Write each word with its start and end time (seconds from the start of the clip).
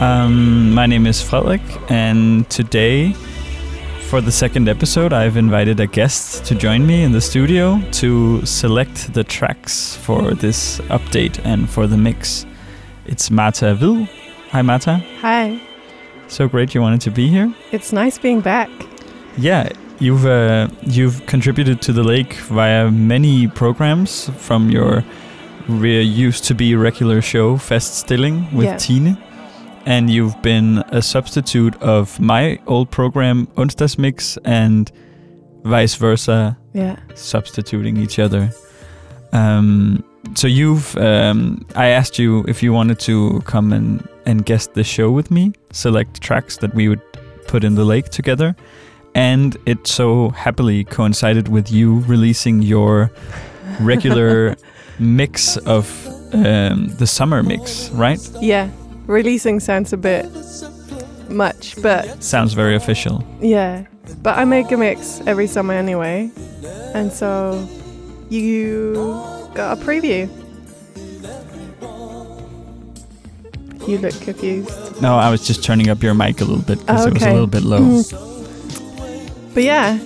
Um, 0.00 0.72
my 0.72 0.86
name 0.86 1.06
is 1.06 1.22
Fredrik, 1.22 1.60
and 1.90 2.48
today, 2.48 3.12
for 4.08 4.22
the 4.22 4.32
second 4.32 4.68
episode, 4.68 5.12
I've 5.12 5.36
invited 5.36 5.78
a 5.80 5.86
guest 5.86 6.46
to 6.46 6.54
join 6.54 6.86
me 6.86 7.02
in 7.02 7.12
the 7.12 7.20
studio 7.20 7.82
to 7.92 8.46
select 8.46 9.12
the 9.12 9.24
tracks 9.24 9.96
for 9.96 10.32
this 10.32 10.78
update 10.88 11.38
and 11.44 11.68
for 11.68 11.86
the 11.86 11.98
mix. 11.98 12.46
It's 13.04 13.30
Martha 13.30 13.76
Hviid. 13.76 14.08
Hi, 14.52 14.62
Martha. 14.62 15.04
Hi. 15.20 15.60
So 16.28 16.48
great 16.48 16.74
you 16.74 16.80
wanted 16.80 17.02
to 17.02 17.10
be 17.10 17.28
here. 17.28 17.54
It's 17.72 17.92
nice 17.92 18.18
being 18.18 18.40
back. 18.40 18.70
Yeah, 19.36 19.68
you've 20.00 20.26
uh, 20.26 20.68
you've 20.82 21.24
contributed 21.26 21.80
to 21.82 21.92
the 21.92 22.02
lake 22.02 22.34
via 22.48 22.90
many 22.90 23.46
programs 23.48 24.30
from 24.36 24.70
your 24.70 25.04
used 25.68 26.44
to 26.44 26.54
be 26.54 26.74
regular 26.74 27.22
show 27.22 27.56
Fest 27.56 27.94
Stilling 27.94 28.46
with 28.52 28.66
Yeah. 28.66 28.76
Tine, 28.76 29.16
and 29.86 30.10
you've 30.10 30.40
been 30.42 30.78
a 30.88 31.00
substitute 31.02 31.80
of 31.82 32.18
my 32.18 32.58
old 32.66 32.90
program 32.90 33.46
Onsdags 33.56 33.98
Mix 33.98 34.36
and 34.44 34.90
vice 35.64 35.94
versa, 35.94 36.56
Yeah. 36.74 36.96
substituting 37.14 37.96
each 37.98 38.18
other. 38.18 38.50
Um, 39.32 40.02
so 40.34 40.46
you've 40.48 40.96
um, 40.96 41.64
I 41.76 41.88
asked 41.88 42.18
you 42.18 42.44
if 42.48 42.62
you 42.62 42.72
wanted 42.72 42.98
to 43.00 43.40
come 43.44 43.72
and 43.72 44.02
and 44.26 44.44
guest 44.44 44.74
the 44.74 44.84
show 44.84 45.10
with 45.10 45.30
me, 45.30 45.52
select 45.72 46.20
tracks 46.20 46.56
that 46.58 46.74
we 46.74 46.88
would 46.88 47.00
put 47.46 47.64
in 47.64 47.74
the 47.74 47.84
lake 47.84 48.08
together, 48.10 48.54
and 49.14 49.56
it 49.66 49.86
so 49.86 50.30
happily 50.30 50.84
coincided 50.84 51.48
with 51.48 51.70
you 51.70 52.00
releasing 52.00 52.62
your 52.62 53.10
regular 53.80 54.56
mix 54.98 55.56
of 55.58 56.06
um, 56.32 56.88
the 56.98 57.06
summer 57.06 57.42
mix, 57.42 57.90
right? 57.90 58.20
Yeah. 58.40 58.70
Releasing 59.06 59.58
sounds 59.60 59.92
a 59.92 59.96
bit 59.96 60.26
much, 61.28 61.80
but 61.82 62.22
Sounds 62.22 62.52
very 62.54 62.76
official. 62.76 63.24
yeah. 63.40 63.86
But 64.22 64.38
I 64.38 64.44
make 64.44 64.70
a 64.72 64.76
mix 64.76 65.20
every 65.26 65.46
summer 65.46 65.74
anyway. 65.74 66.30
And 66.94 67.12
so 67.12 67.66
you 68.28 68.94
got 69.54 69.78
a 69.78 69.80
preview. 69.80 70.28
You 73.88 73.98
look 73.98 74.20
confused. 74.20 75.00
No, 75.00 75.16
I 75.16 75.30
was 75.30 75.46
just 75.46 75.64
turning 75.64 75.88
up 75.90 76.02
your 76.02 76.14
mic 76.14 76.40
a 76.40 76.44
little 76.44 76.62
bit 76.62 76.78
because 76.80 77.04
Oh, 77.06 77.08
it 77.08 77.14
was 77.14 77.22
a 77.22 77.30
little 77.32 77.46
bit 77.46 77.62
low. 77.62 78.02
But 79.54 79.64
yeah, 79.64 79.98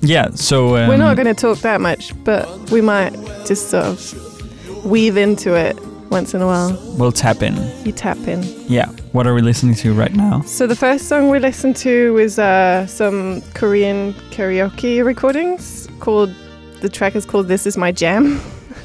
Yeah, 0.00 0.30
so 0.34 0.76
um, 0.76 0.88
we're 0.88 0.96
not 0.96 1.16
going 1.16 1.28
to 1.28 1.34
talk 1.34 1.58
that 1.58 1.80
much, 1.80 2.12
but 2.24 2.70
we 2.70 2.80
might 2.80 3.12
just 3.46 3.70
sort 3.70 3.84
of 3.84 4.84
weave 4.84 5.16
into 5.16 5.54
it 5.54 5.76
once 6.10 6.34
in 6.34 6.42
a 6.42 6.46
while. 6.46 6.76
we'll 6.98 7.12
tap 7.12 7.42
in. 7.42 7.54
You 7.86 7.92
tap 7.92 8.18
in. 8.26 8.42
Yeah, 8.68 8.86
what 9.12 9.26
are 9.26 9.34
we 9.34 9.42
listening 9.42 9.74
to 9.76 9.92
right 9.94 10.12
now? 10.12 10.40
So 10.42 10.66
the 10.66 10.74
first 10.74 11.06
song 11.08 11.28
we 11.30 11.38
listened 11.38 11.76
to 11.76 12.12
was 12.14 12.38
uh, 12.38 12.86
some 12.86 13.42
Korean 13.54 14.14
karaoke 14.30 15.04
recordings 15.04 15.88
called. 16.00 16.34
The 16.80 16.88
track 16.88 17.14
is 17.14 17.26
called 17.26 17.46
"This 17.48 17.66
Is 17.66 17.76
My 17.76 17.92
Jam." 17.92 18.40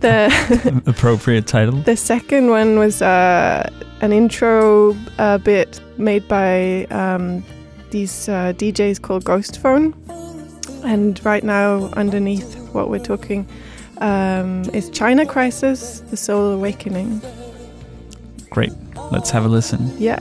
the 0.00 0.82
Appropriate 0.86 1.46
title. 1.46 1.80
the 1.82 1.96
second 1.96 2.50
one 2.50 2.78
was 2.78 3.00
uh, 3.02 3.68
an 4.02 4.12
intro 4.12 4.94
uh, 5.18 5.38
bit 5.38 5.80
made 5.96 6.28
by 6.28 6.84
um, 6.90 7.42
these 7.92 8.28
uh, 8.28 8.52
DJs 8.56 9.00
called 9.00 9.24
Ghost 9.24 9.60
Phone, 9.60 9.94
and 10.84 11.24
right 11.24 11.44
now 11.44 11.84
underneath 11.92 12.56
what 12.72 12.90
we're 12.90 12.98
talking 12.98 13.46
um, 13.98 14.64
is 14.72 14.90
China 14.90 15.24
Crisis: 15.24 16.00
The 16.00 16.16
Soul 16.16 16.50
Awakening. 16.52 17.22
Great. 18.50 18.72
Let's 19.12 19.30
have 19.30 19.44
a 19.44 19.48
listen. 19.48 19.94
Yeah. 19.98 20.18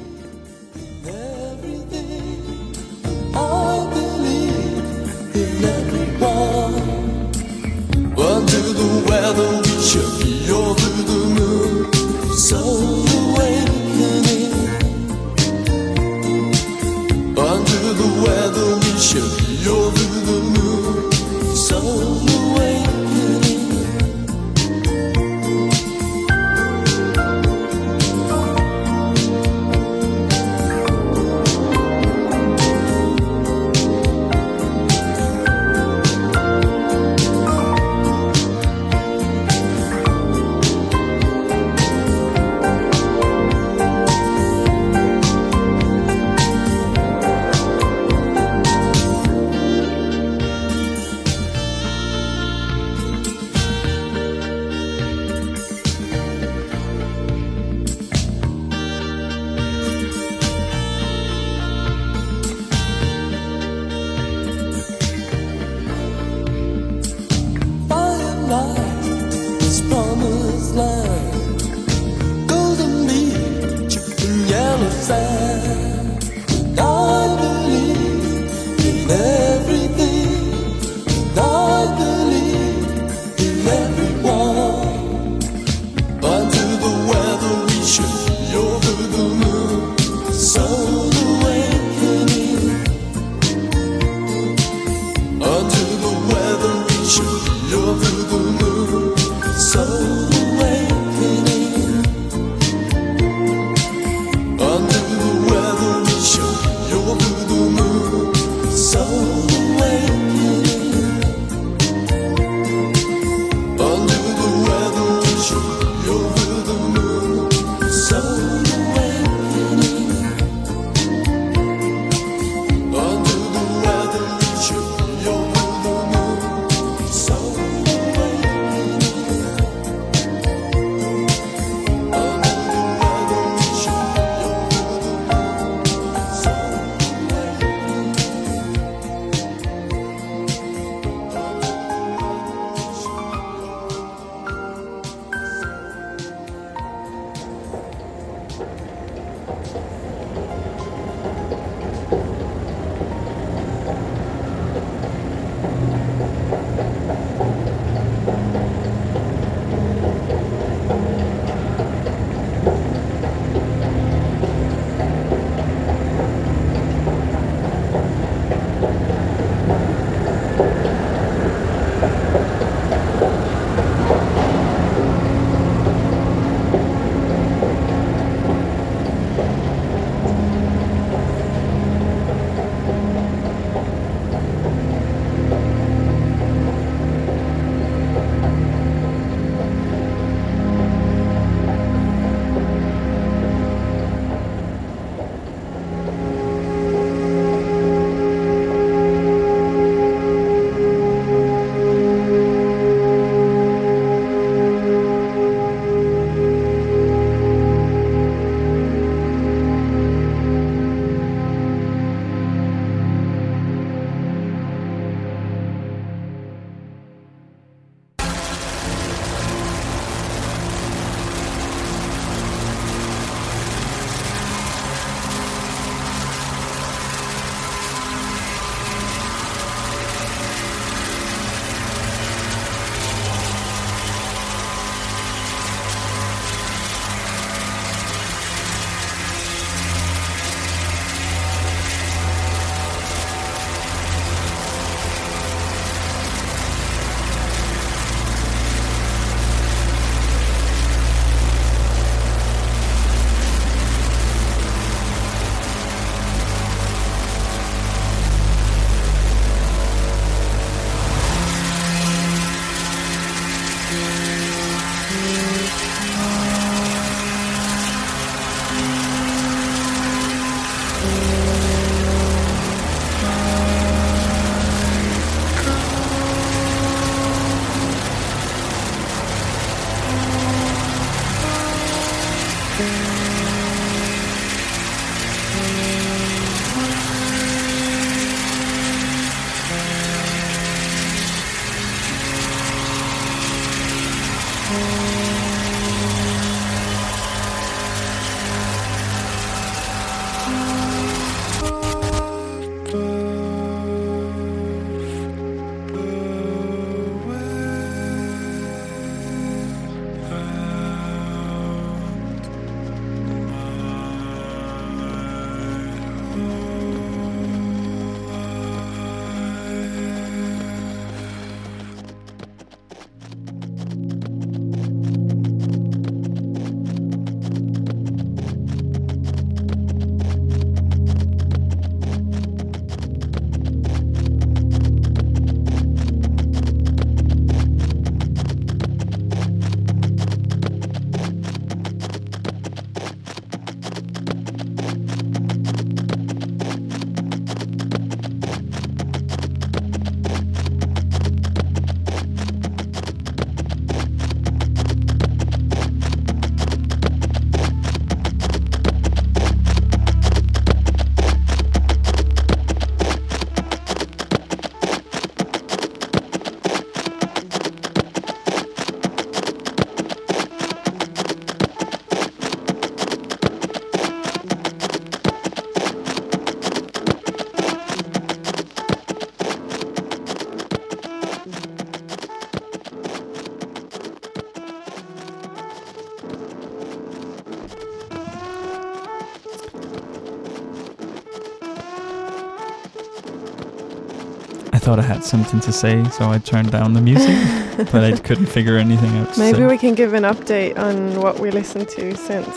Thought 394.92 395.00
I 395.00 395.08
had 395.08 395.24
something 395.24 395.62
to 395.62 395.72
say, 395.72 396.04
so 396.10 396.30
I 396.30 396.40
turned 396.40 396.70
down 396.74 396.92
the 396.92 397.00
music, 397.00 397.38
but 397.94 398.04
I 398.04 398.12
couldn't 398.18 398.48
figure 398.48 398.76
anything 398.76 399.16
out. 399.20 399.38
Maybe 399.38 399.60
say. 399.60 399.66
we 399.66 399.78
can 399.78 399.96
give 399.96 400.14
an 400.14 400.24
update 400.24 400.78
on 400.78 401.22
what 401.22 401.40
we 401.40 401.50
listened 401.50 401.88
to 401.96 402.14
since 402.18 402.56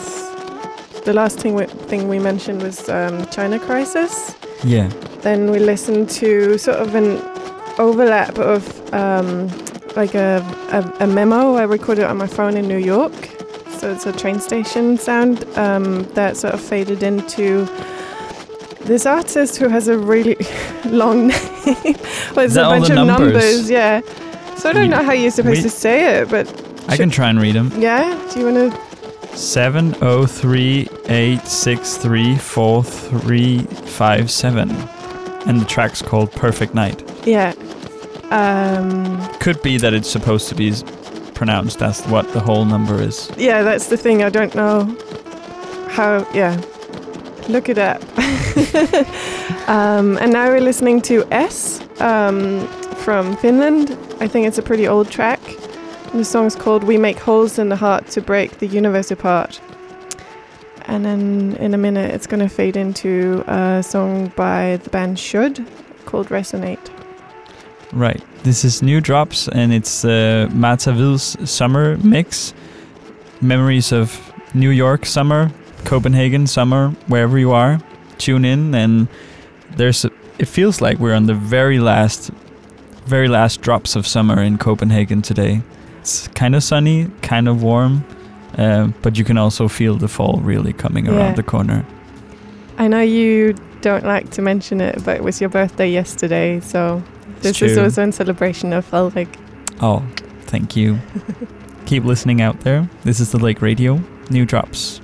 the 1.05 1.13
last 1.13 1.39
thing 1.39 1.53
we, 1.55 1.65
thing 1.65 2.09
we 2.09 2.19
mentioned 2.19 2.61
was 2.61 2.89
um, 2.89 3.25
China 3.27 3.57
Crisis. 3.57 4.35
Yeah. 4.65 4.89
Then 5.21 5.49
we 5.49 5.59
listened 5.59 6.09
to 6.09 6.57
sort 6.57 6.79
of 6.79 6.93
an 6.93 7.21
overlap 7.79 8.37
of 8.37 8.93
um, 8.93 9.47
like 9.95 10.13
a, 10.13 10.43
a, 10.73 11.05
a 11.05 11.07
memo 11.07 11.55
I 11.55 11.63
recorded 11.63 12.03
on 12.03 12.17
my 12.17 12.27
phone 12.27 12.57
in 12.57 12.67
New 12.67 12.83
York. 12.95 13.13
So 13.77 13.93
it's 13.93 14.05
a 14.05 14.11
train 14.11 14.41
station 14.41 14.97
sound 14.97 15.45
um, 15.57 16.03
that 16.15 16.35
sort 16.35 16.53
of 16.53 16.59
faded 16.59 17.01
into 17.01 17.65
this 18.81 19.05
artist 19.05 19.55
who 19.55 19.69
has 19.69 19.87
a 19.87 19.97
really 19.97 20.35
long 20.85 21.27
name. 21.27 21.54
Well, 22.35 22.45
it's 22.45 22.55
that 22.55 22.61
a 22.61 22.65
all 22.65 22.71
bunch 22.73 22.87
the 22.87 22.99
of 23.01 23.07
numbers? 23.07 23.33
numbers? 23.33 23.69
yeah. 23.69 24.01
So 24.57 24.69
I 24.69 24.73
don't 24.73 24.89
know 24.89 25.03
how 25.03 25.11
you're 25.13 25.31
supposed 25.31 25.57
we- 25.57 25.63
to 25.63 25.69
say 25.69 26.19
it, 26.19 26.29
but 26.29 26.47
I 26.87 26.97
can 26.97 27.09
try 27.09 27.29
and 27.29 27.39
read 27.41 27.55
them. 27.55 27.71
yeah. 27.79 28.13
Do 28.33 28.39
you 28.39 28.45
want 28.51 28.73
to? 28.73 29.37
Seven 29.37 29.95
oh 30.01 30.25
three 30.25 30.87
eight 31.07 31.45
six 31.45 31.97
three 31.97 32.37
four 32.37 32.83
three 32.83 33.59
five 33.59 34.31
seven, 34.31 34.71
and 35.45 35.59
the 35.59 35.65
track's 35.65 36.01
called 36.01 36.31
"Perfect 36.31 36.73
Night." 36.73 37.03
Yeah. 37.27 37.53
Um, 38.31 39.21
Could 39.39 39.61
be 39.61 39.77
that 39.77 39.93
it's 39.93 40.09
supposed 40.09 40.47
to 40.49 40.55
be 40.55 40.69
s- 40.69 40.83
pronounced 41.33 41.81
as 41.81 42.01
what 42.07 42.31
the 42.33 42.39
whole 42.39 42.65
number 42.65 43.01
is. 43.01 43.29
yeah, 43.37 43.61
that's 43.61 43.87
the 43.87 43.97
thing. 43.97 44.23
I 44.23 44.29
don't 44.29 44.55
know 44.55 44.85
how. 45.89 46.25
Yeah, 46.33 46.59
look 47.49 47.67
it 47.69 47.77
up. 47.77 48.01
um, 49.67 50.17
and 50.17 50.31
now 50.31 50.47
we're 50.49 50.61
listening 50.61 51.01
to 51.03 51.25
Es 51.31 51.81
um, 51.99 52.67
from 52.95 53.35
Finland. 53.37 53.97
I 54.19 54.27
think 54.27 54.47
it's 54.47 54.57
a 54.57 54.63
pretty 54.63 54.87
old 54.87 55.09
track. 55.09 55.39
The 56.13 56.23
song's 56.23 56.55
called 56.55 56.83
"We 56.83 56.97
Make 56.97 57.19
Holes 57.19 57.59
in 57.59 57.69
the 57.69 57.75
Heart 57.75 58.07
to 58.11 58.21
Break 58.21 58.59
the 58.59 58.67
Universe 58.67 59.11
Apart." 59.11 59.61
And 60.87 61.03
then 61.03 61.55
in 61.59 61.73
a 61.73 61.77
minute, 61.77 62.13
it's 62.13 62.27
going 62.27 62.41
to 62.41 62.49
fade 62.49 62.77
into 62.77 63.43
a 63.47 63.81
song 63.81 64.31
by 64.35 64.77
the 64.83 64.89
band 64.89 65.19
Should 65.19 65.65
called 66.05 66.27
"Resonate." 66.29 66.89
Right. 67.91 68.21
This 68.43 68.63
is 68.63 68.81
new 68.81 69.01
drops, 69.01 69.47
and 69.47 69.73
it's 69.73 70.05
uh, 70.05 70.47
Martha 70.53 71.17
summer 71.17 71.97
mix. 71.97 72.53
Memories 73.41 73.91
of 73.91 74.19
New 74.53 74.69
York 74.69 75.05
summer, 75.05 75.51
Copenhagen 75.83 76.47
summer, 76.47 76.89
wherever 77.07 77.37
you 77.37 77.51
are. 77.51 77.79
Tune 78.17 78.45
in, 78.45 78.73
and 78.75 79.07
there's. 79.75 80.05
It 80.37 80.45
feels 80.47 80.81
like 80.81 80.99
we're 80.99 81.13
on 81.13 81.25
the 81.27 81.33
very 81.33 81.79
last, 81.79 82.29
very 83.05 83.27
last 83.27 83.61
drops 83.61 83.95
of 83.95 84.05
summer 84.05 84.41
in 84.41 84.57
Copenhagen 84.57 85.21
today. 85.21 85.61
It's 86.01 86.27
kind 86.29 86.55
of 86.55 86.63
sunny, 86.63 87.09
kind 87.21 87.47
of 87.47 87.63
warm, 87.63 88.03
uh, 88.57 88.87
but 89.01 89.17
you 89.17 89.23
can 89.23 89.37
also 89.37 89.67
feel 89.67 89.95
the 89.95 90.07
fall 90.07 90.39
really 90.43 90.73
coming 90.73 91.05
Yeah. 91.05 91.13
around 91.13 91.35
the 91.37 91.43
corner. 91.43 91.85
I 92.77 92.87
know 92.87 92.99
you 93.01 93.55
don't 93.81 94.05
like 94.05 94.29
to 94.31 94.41
mention 94.41 94.81
it, 94.81 95.03
but 95.05 95.15
it 95.15 95.23
was 95.23 95.39
your 95.39 95.49
birthday 95.49 95.89
yesterday, 95.89 96.59
so 96.59 97.01
this 97.41 97.61
is 97.61 97.77
also 97.77 98.03
in 98.03 98.11
celebration 98.11 98.73
of 98.73 98.89
Felvik. 98.89 99.29
Oh, 99.81 100.03
thank 100.47 100.75
you. 100.75 100.99
Keep 101.85 102.03
listening 102.03 102.41
out 102.41 102.59
there. 102.61 102.89
This 103.03 103.19
is 103.19 103.31
the 103.31 103.37
Lake 103.37 103.61
Radio. 103.61 104.01
New 104.29 104.43
drops. 104.45 104.99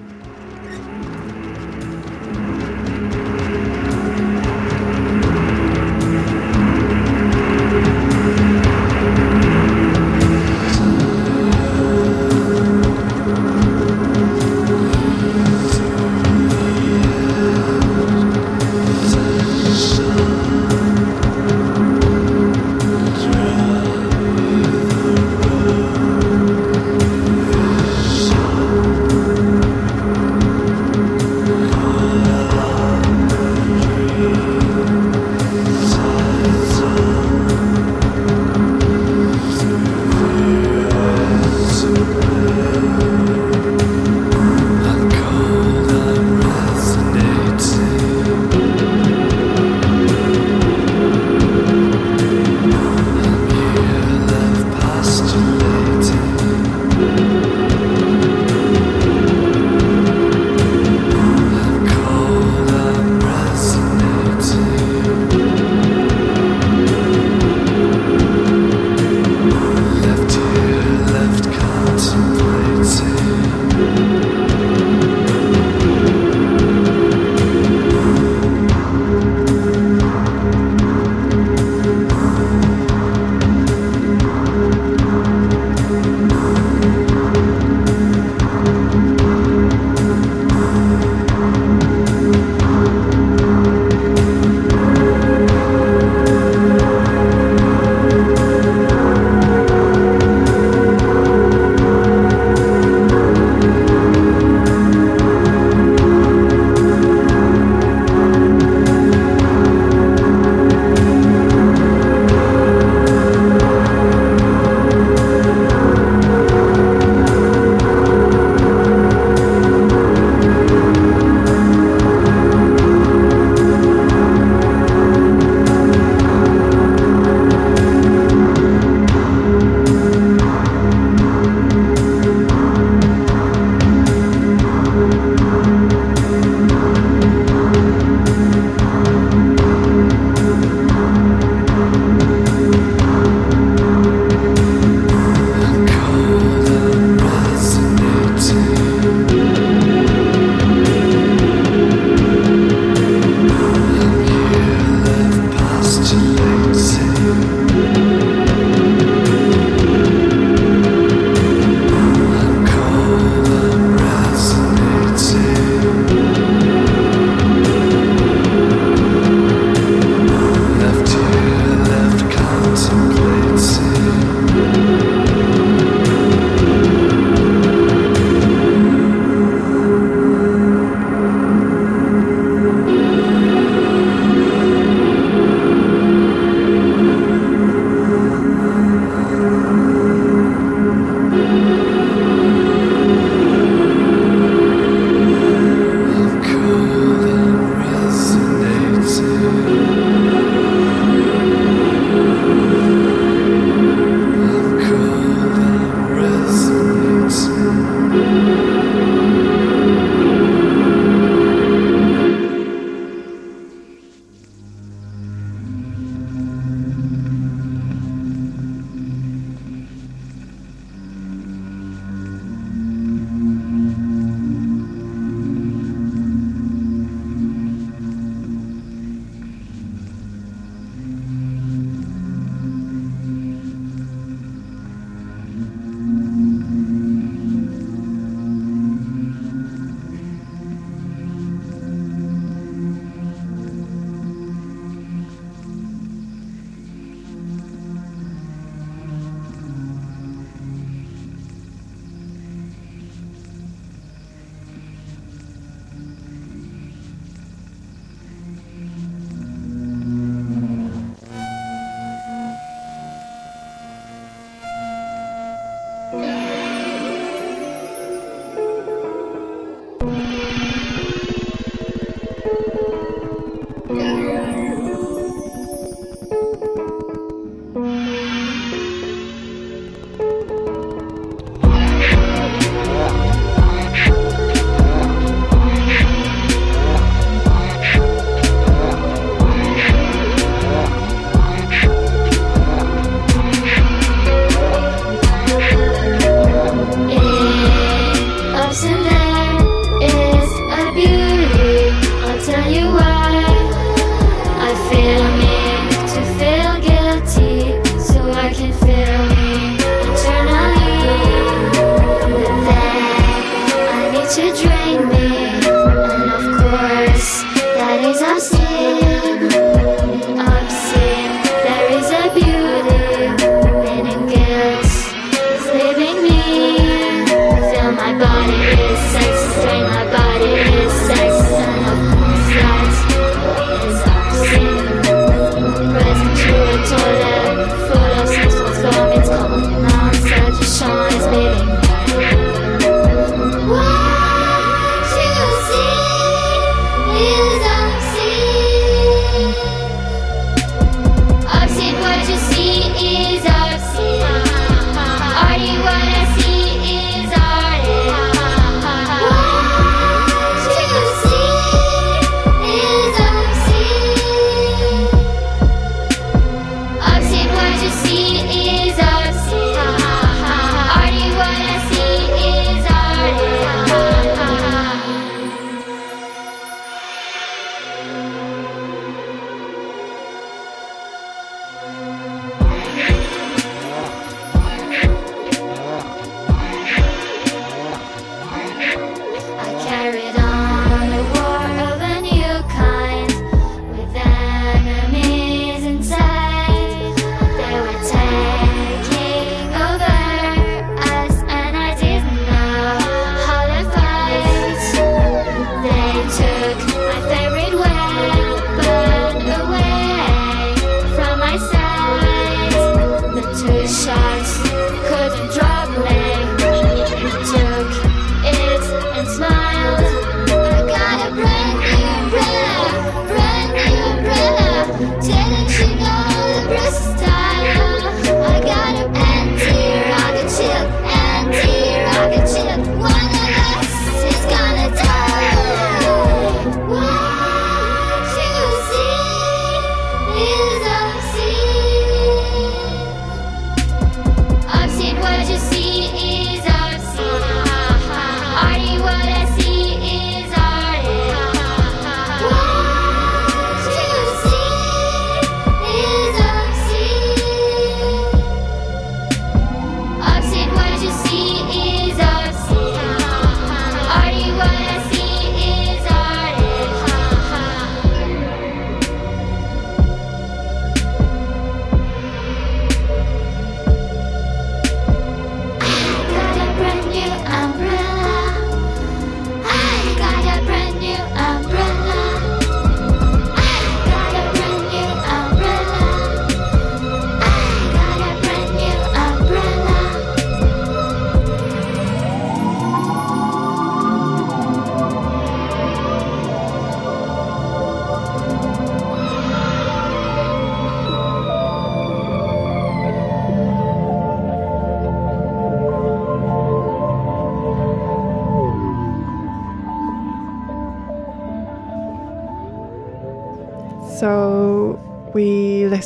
Yeah. 266.13 266.50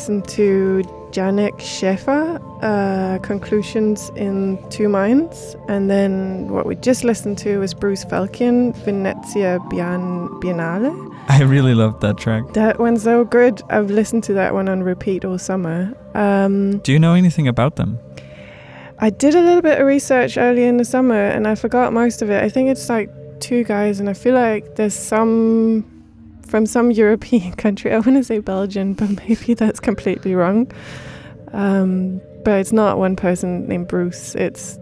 To 0.06 0.84
Janek 1.10 1.60
Schaefer, 1.60 2.40
uh, 2.62 3.18
Conclusions 3.24 4.12
in 4.16 4.60
Two 4.70 4.88
Minds, 4.88 5.56
and 5.68 5.90
then 5.90 6.48
what 6.50 6.68
we 6.68 6.76
just 6.76 7.04
listened 7.04 7.40
to 7.40 7.58
was 7.58 7.74
Bruce 7.74 8.06
Falkian, 8.06 8.76
Venezia 8.86 9.58
Bian- 9.72 10.30
Biennale. 10.42 10.94
I 11.28 11.42
really 11.42 11.74
loved 11.74 12.02
that 12.02 12.20
track. 12.20 12.54
That 12.54 12.78
one's 12.80 13.02
so 13.02 13.26
good. 13.26 13.64
I've 13.72 13.90
listened 13.90 14.24
to 14.26 14.34
that 14.34 14.54
one 14.54 14.70
on 14.70 14.84
repeat 14.84 15.26
all 15.26 15.40
summer. 15.40 15.92
Um, 16.14 16.78
Do 16.84 16.92
you 16.92 17.00
know 17.00 17.16
anything 17.16 17.48
about 17.48 17.76
them? 17.78 17.98
I 19.00 19.10
did 19.10 19.34
a 19.34 19.42
little 19.42 19.64
bit 19.64 19.80
of 19.82 19.88
research 19.88 20.38
early 20.38 20.66
in 20.66 20.78
the 20.78 20.86
summer 20.86 21.20
and 21.20 21.48
I 21.48 21.56
forgot 21.56 21.94
most 21.94 22.22
of 22.22 22.30
it. 22.30 22.44
I 22.44 22.50
think 22.50 22.70
it's 22.70 22.90
like 22.90 23.10
two 23.40 23.64
guys, 23.64 24.00
and 24.00 24.08
I 24.08 24.14
feel 24.14 24.36
like 24.36 24.76
there's 24.76 24.94
some 24.94 25.84
from 26.48 26.66
some 26.66 26.92
European 26.92 27.52
country. 27.64 27.92
I 27.92 28.00
want 28.00 28.18
to 28.18 28.24
say 28.24 28.40
Belgian, 28.40 28.94
but 28.94 29.10
maybe 29.28 29.54
that's 29.54 29.80
completely 29.80 30.36
wrong. 30.36 30.72
Um, 31.54 32.22
but 32.44 32.60
it's 32.60 32.72
not 32.72 32.98
one 32.98 33.16
person 33.16 33.68
named 33.68 33.88
Bruce, 33.88 34.36
it's 34.36 34.78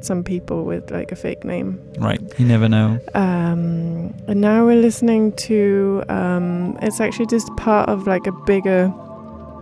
some 0.00 0.22
people 0.22 0.64
with 0.64 0.90
like 0.90 1.12
a 1.12 1.16
fake 1.16 1.44
name. 1.44 1.80
Right, 1.98 2.20
you 2.38 2.46
never 2.46 2.68
know. 2.68 2.98
Um, 3.14 4.14
and 4.28 4.40
now 4.40 4.64
we're 4.66 4.80
listening 4.80 5.32
to 5.36 6.02
um, 6.08 6.78
it's 6.82 7.00
actually 7.00 7.26
just 7.26 7.54
part 7.56 7.88
of 7.88 8.06
like 8.06 8.26
a 8.26 8.32
bigger 8.44 8.88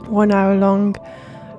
one 0.06 0.32
hour 0.32 0.56
long 0.56 0.96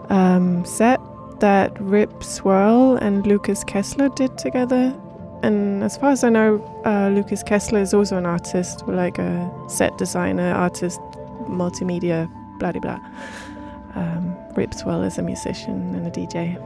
um, 0.10 0.66
set 0.66 1.00
that 1.40 1.76
RIP 1.80 2.24
Swirl 2.24 2.96
and 2.98 3.26
Lukas 3.26 3.64
Kesler 3.64 4.14
did 4.16 4.38
together. 4.38 4.98
And 5.44 5.84
as 5.84 5.98
far 5.98 6.12
as 6.12 6.24
I 6.24 6.30
know, 6.30 6.64
uh, 6.86 7.10
Lukas 7.10 7.44
Kesler 7.44 7.82
is 7.82 7.94
also 7.94 8.18
an 8.18 8.26
artist, 8.26 8.88
like 8.88 9.20
a 9.20 9.52
set 9.68 9.98
designer, 9.98 10.54
artist, 10.54 11.02
multimedia, 11.48 12.32
blah 12.60 12.72
blah 12.72 12.82
blah. 12.82 13.00
Um, 13.96 14.36
is 14.58 15.18
a 15.18 15.22
musician 15.22 15.94
and 15.96 16.08
a 16.08 16.12
DJ. 16.12 16.58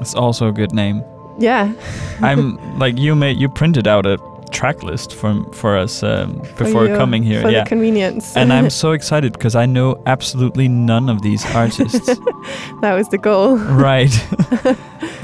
It's 0.00 0.14
also 0.14 0.48
a 0.48 0.52
good 0.52 0.72
name. 0.72 1.04
Yeah. 1.38 1.72
I'm 2.20 2.56
like 2.78 2.98
you 2.98 3.14
made 3.14 3.36
you 3.38 3.48
printed 3.48 3.86
out 3.86 4.06
a 4.06 4.18
track 4.50 4.82
list 4.82 5.14
for 5.14 5.44
for 5.52 5.76
us 5.76 6.02
um, 6.02 6.40
For 6.42 6.64
before 6.64 6.86
you, 6.86 6.96
coming 6.96 7.22
here. 7.22 7.42
For 7.42 7.50
yeah. 7.50 7.64
the 7.64 7.68
convenience. 7.68 8.36
and 8.36 8.52
I'm 8.52 8.70
so 8.82 8.92
excited 8.92 9.32
because 9.32 9.54
I 9.54 9.66
know 9.66 10.02
absolutely 10.06 10.68
none 10.68 11.08
of 11.08 11.22
these 11.22 11.44
artists. 11.54 12.06
that 12.80 12.94
was 12.94 13.08
the 13.08 13.18
goal. 13.18 13.56
right. 13.56 14.14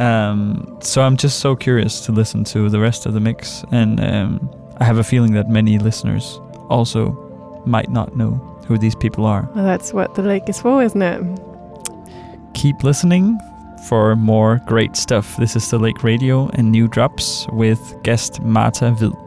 um, 0.00 0.78
so 0.80 1.02
I'm 1.02 1.16
just 1.16 1.40
so 1.40 1.56
curious 1.56 2.00
to 2.06 2.12
listen 2.12 2.44
to 2.44 2.68
the 2.68 2.80
rest 2.80 3.06
of 3.06 3.14
the 3.14 3.20
mix, 3.20 3.64
and 3.70 4.00
um, 4.00 4.50
I 4.78 4.84
have 4.84 4.98
a 4.98 5.04
feeling 5.04 5.32
that 5.34 5.48
many 5.48 5.78
listeners 5.78 6.40
also 6.68 7.12
might 7.66 7.90
not 7.90 8.16
know 8.16 8.32
who 8.66 8.78
these 8.78 8.94
people 8.94 9.26
are. 9.26 9.48
Well, 9.54 9.64
that's 9.64 9.92
what 9.92 10.14
the 10.14 10.22
lake 10.22 10.48
is 10.48 10.60
for, 10.60 10.82
isn't 10.82 11.02
it? 11.02 11.22
Keep 12.54 12.84
listening 12.84 13.38
for 13.88 14.16
more 14.16 14.60
great 14.66 14.96
stuff. 14.96 15.36
This 15.36 15.56
is 15.56 15.70
the 15.70 15.78
Lake 15.78 16.02
Radio 16.02 16.48
and 16.54 16.70
new 16.70 16.88
drops 16.88 17.46
with 17.52 18.02
guest 18.02 18.40
Martha 18.42 18.92
Hviid. 18.92 19.21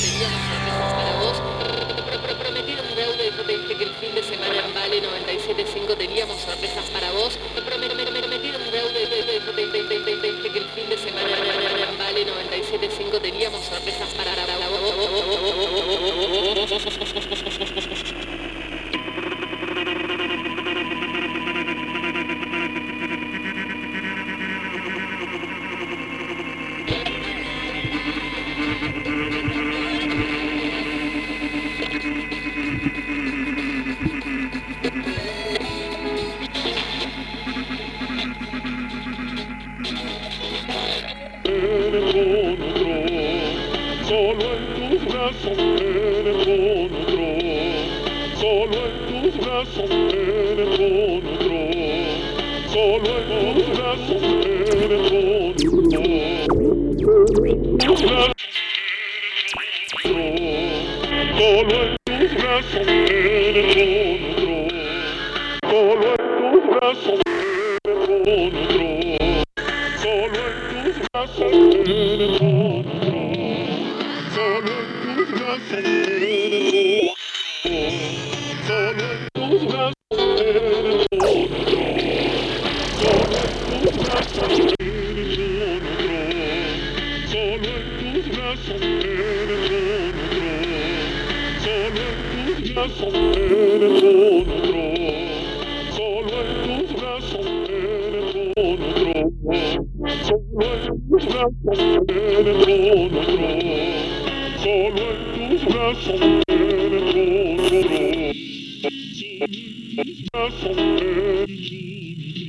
medianos 0.00 0.40
sonrisas 0.48 0.92
para 0.94 1.12
vos. 1.20 1.36
Prometido 2.38 2.82
de 2.82 2.94
deuda 2.94 3.24
y 3.24 3.30
te 3.30 3.42
dije 3.44 3.76
que 3.76 3.84
el 3.84 3.94
fin 3.94 4.14
de 4.14 4.22
semana 4.22 4.64
en 4.64 4.74
Vale 4.74 5.02
97.5 5.02 5.96
teníamos 5.96 6.40
sorpresas 6.40 6.84
para 6.90 7.12
vos. 7.12 7.38
Prometido 7.54 8.58
de 8.58 8.70
deuda 8.70 8.98
y 8.98 9.04
yo 9.04 9.52
te 9.52 10.32
dije 10.32 10.50
que 10.50 10.58
el 10.58 10.68
fin 10.70 10.88
de 10.88 10.98
semana 10.98 11.36
en 11.36 11.98
Vale 11.98 12.26
97.5 12.26 13.20
teníamos 13.20 13.64
sorpresas 13.66 14.08
para 14.14 14.34
vos. 14.68 14.74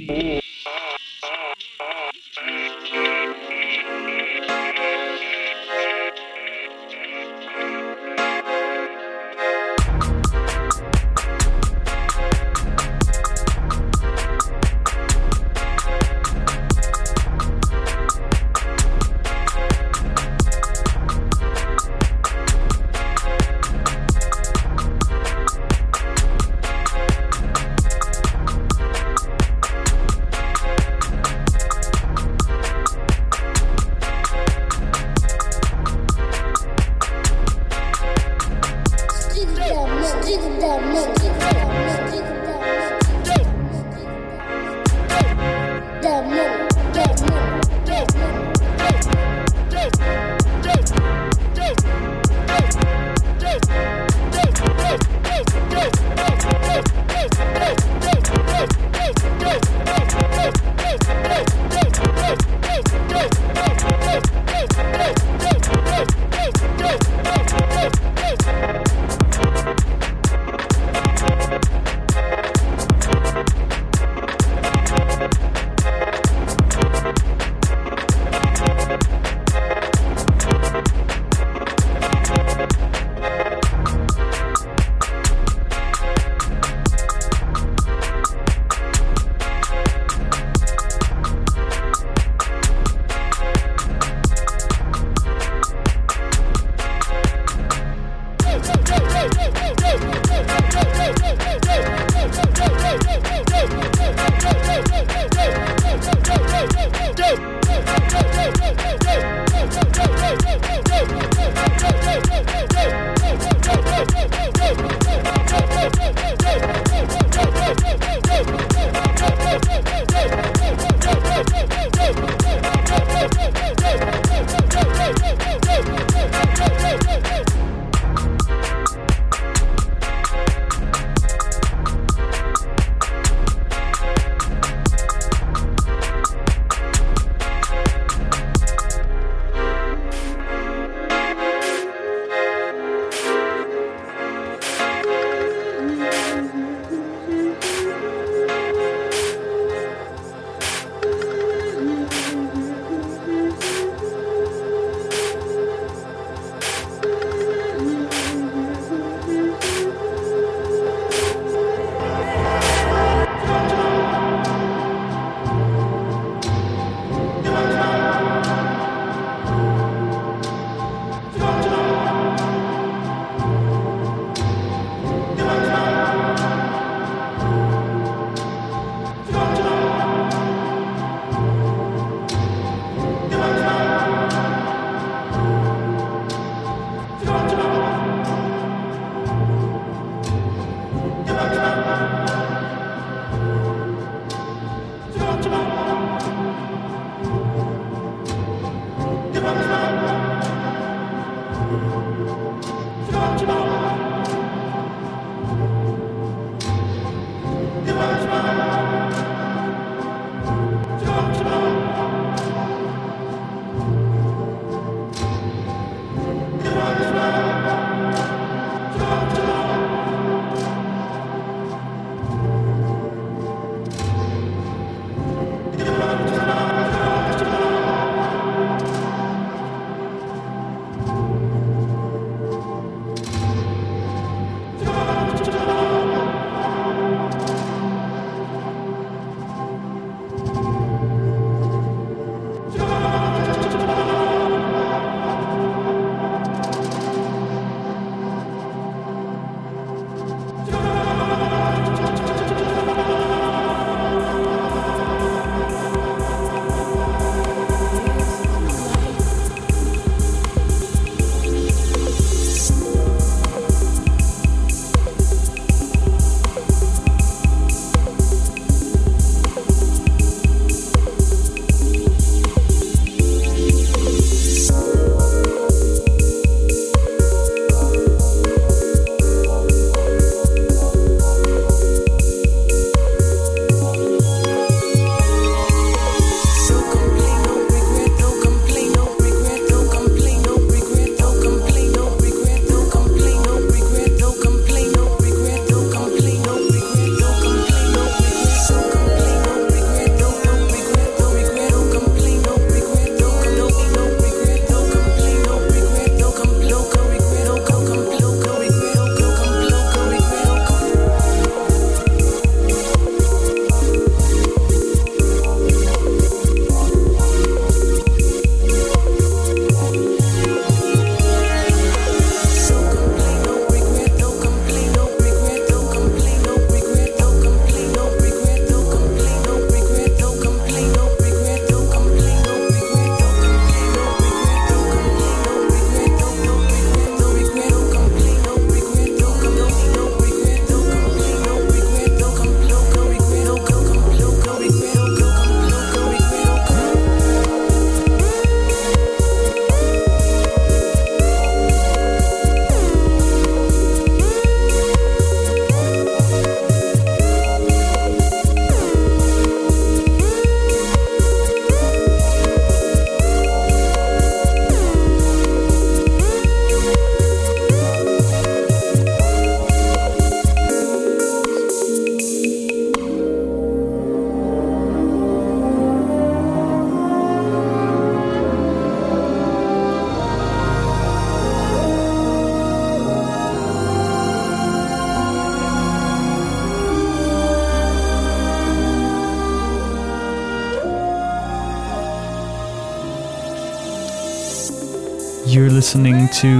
Oh, 0.07 0.44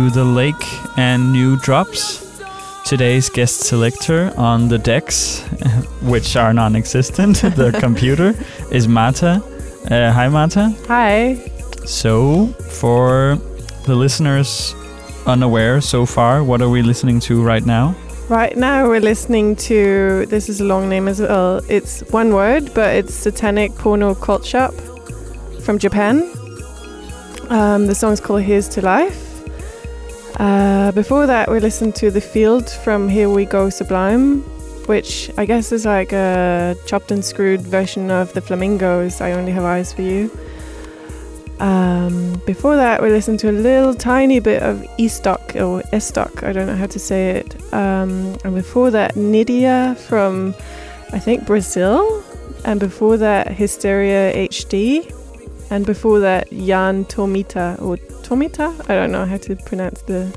to 0.06 0.12
The 0.12 0.24
Lake 0.24 0.66
and 0.98 1.32
New 1.32 1.58
Drops. 1.58 2.22
Today's 2.86 3.30
guest 3.30 3.62
selector 3.62 4.32
on 4.38 4.68
the 4.68 4.78
decks, 4.78 5.42
which 6.02 6.36
are 6.36 6.54
non 6.54 6.76
existent, 6.76 7.38
the 7.56 7.72
computer, 7.80 8.36
is 8.72 8.88
Martha. 8.88 9.42
Uh, 9.90 10.12
hi, 10.12 10.28
Martha. 10.28 10.76
Hi. 10.88 11.36
So, 11.86 12.48
for 12.82 13.38
the 13.86 13.96
listeners 13.96 14.76
unaware 15.26 15.82
so 15.82 16.06
far, 16.06 16.44
what 16.44 16.62
are 16.62 16.70
we 16.70 16.82
listening 16.82 17.20
to 17.22 17.42
right 17.42 17.66
now? 17.66 17.96
Right 18.30 18.56
now 18.58 18.88
we're 18.88 19.02
listening 19.02 19.56
to 19.68 20.26
this 20.28 20.50
is 20.50 20.60
a 20.62 20.66
long 20.66 20.90
name 20.90 21.08
as 21.08 21.20
well. 21.20 21.62
It's 21.70 22.02
one 22.12 22.34
word, 22.34 22.74
but 22.74 22.96
it's 22.96 23.26
Satanicpornocultshop 23.26 24.74
from 25.62 25.80
Japan. 25.80 26.32
Um, 27.50 27.88
the 27.88 27.96
song's 27.96 28.20
called 28.20 28.44
Here's 28.44 28.68
to 28.70 28.82
Life. 28.82 29.25
Uh, 30.46 30.92
before 30.92 31.26
that, 31.26 31.50
we 31.50 31.60
listened 31.60 31.96
to 31.96 32.12
The 32.12 32.22
Field 32.22 32.70
from 32.70 33.10
Here 33.10 33.28
We 33.28 33.46
Go 33.46 33.72
Sublime, 33.72 34.42
which 34.86 35.32
I 35.40 35.46
guess 35.48 35.72
is 35.72 35.88
like 35.88 36.14
a 36.14 36.76
chopped 36.86 37.10
and 37.10 37.26
screwed 37.26 37.62
version 37.62 38.12
of 38.12 38.32
The 38.34 38.42
Flamingos, 38.42 39.22
I 39.22 39.32
Only 39.32 39.52
Have 39.54 39.64
Eyes 39.64 39.92
for 39.92 40.04
You. 40.04 40.30
Um, 41.60 42.40
before 42.46 42.76
that, 42.76 43.02
we 43.02 43.10
listened 43.10 43.40
to 43.40 43.50
a 43.50 43.58
little 43.58 43.96
tiny 43.96 44.40
bit 44.40 44.62
of 44.62 44.86
ESTOC 45.00 45.56
or 45.56 45.82
ESTOC, 45.92 46.44
I 46.44 46.54
don't 46.54 46.68
know 46.68 46.76
how 46.76 46.86
to 46.86 47.00
say 47.00 47.32
it. 47.38 47.74
Um, 47.74 48.38
and 48.44 48.54
before 48.54 48.92
that, 48.92 49.16
NÍDIA 49.16 49.98
from, 49.98 50.54
I 51.12 51.18
think, 51.18 51.48
Brazil. 51.48 52.24
And 52.66 52.80
before 52.80 53.18
that, 53.18 53.48
Histeria 53.52 54.48
HD. 54.48 55.12
And 55.72 55.88
before 55.88 56.20
that, 56.20 56.54
Yann 56.54 57.06
Tomita 57.06 57.82
or 57.82 57.98
Tomita? 58.26 58.90
I 58.90 58.96
don't 58.96 59.12
know 59.12 59.26
how 59.26 59.38
to 59.38 59.56
pronounce 59.56 60.02
the 60.02 60.36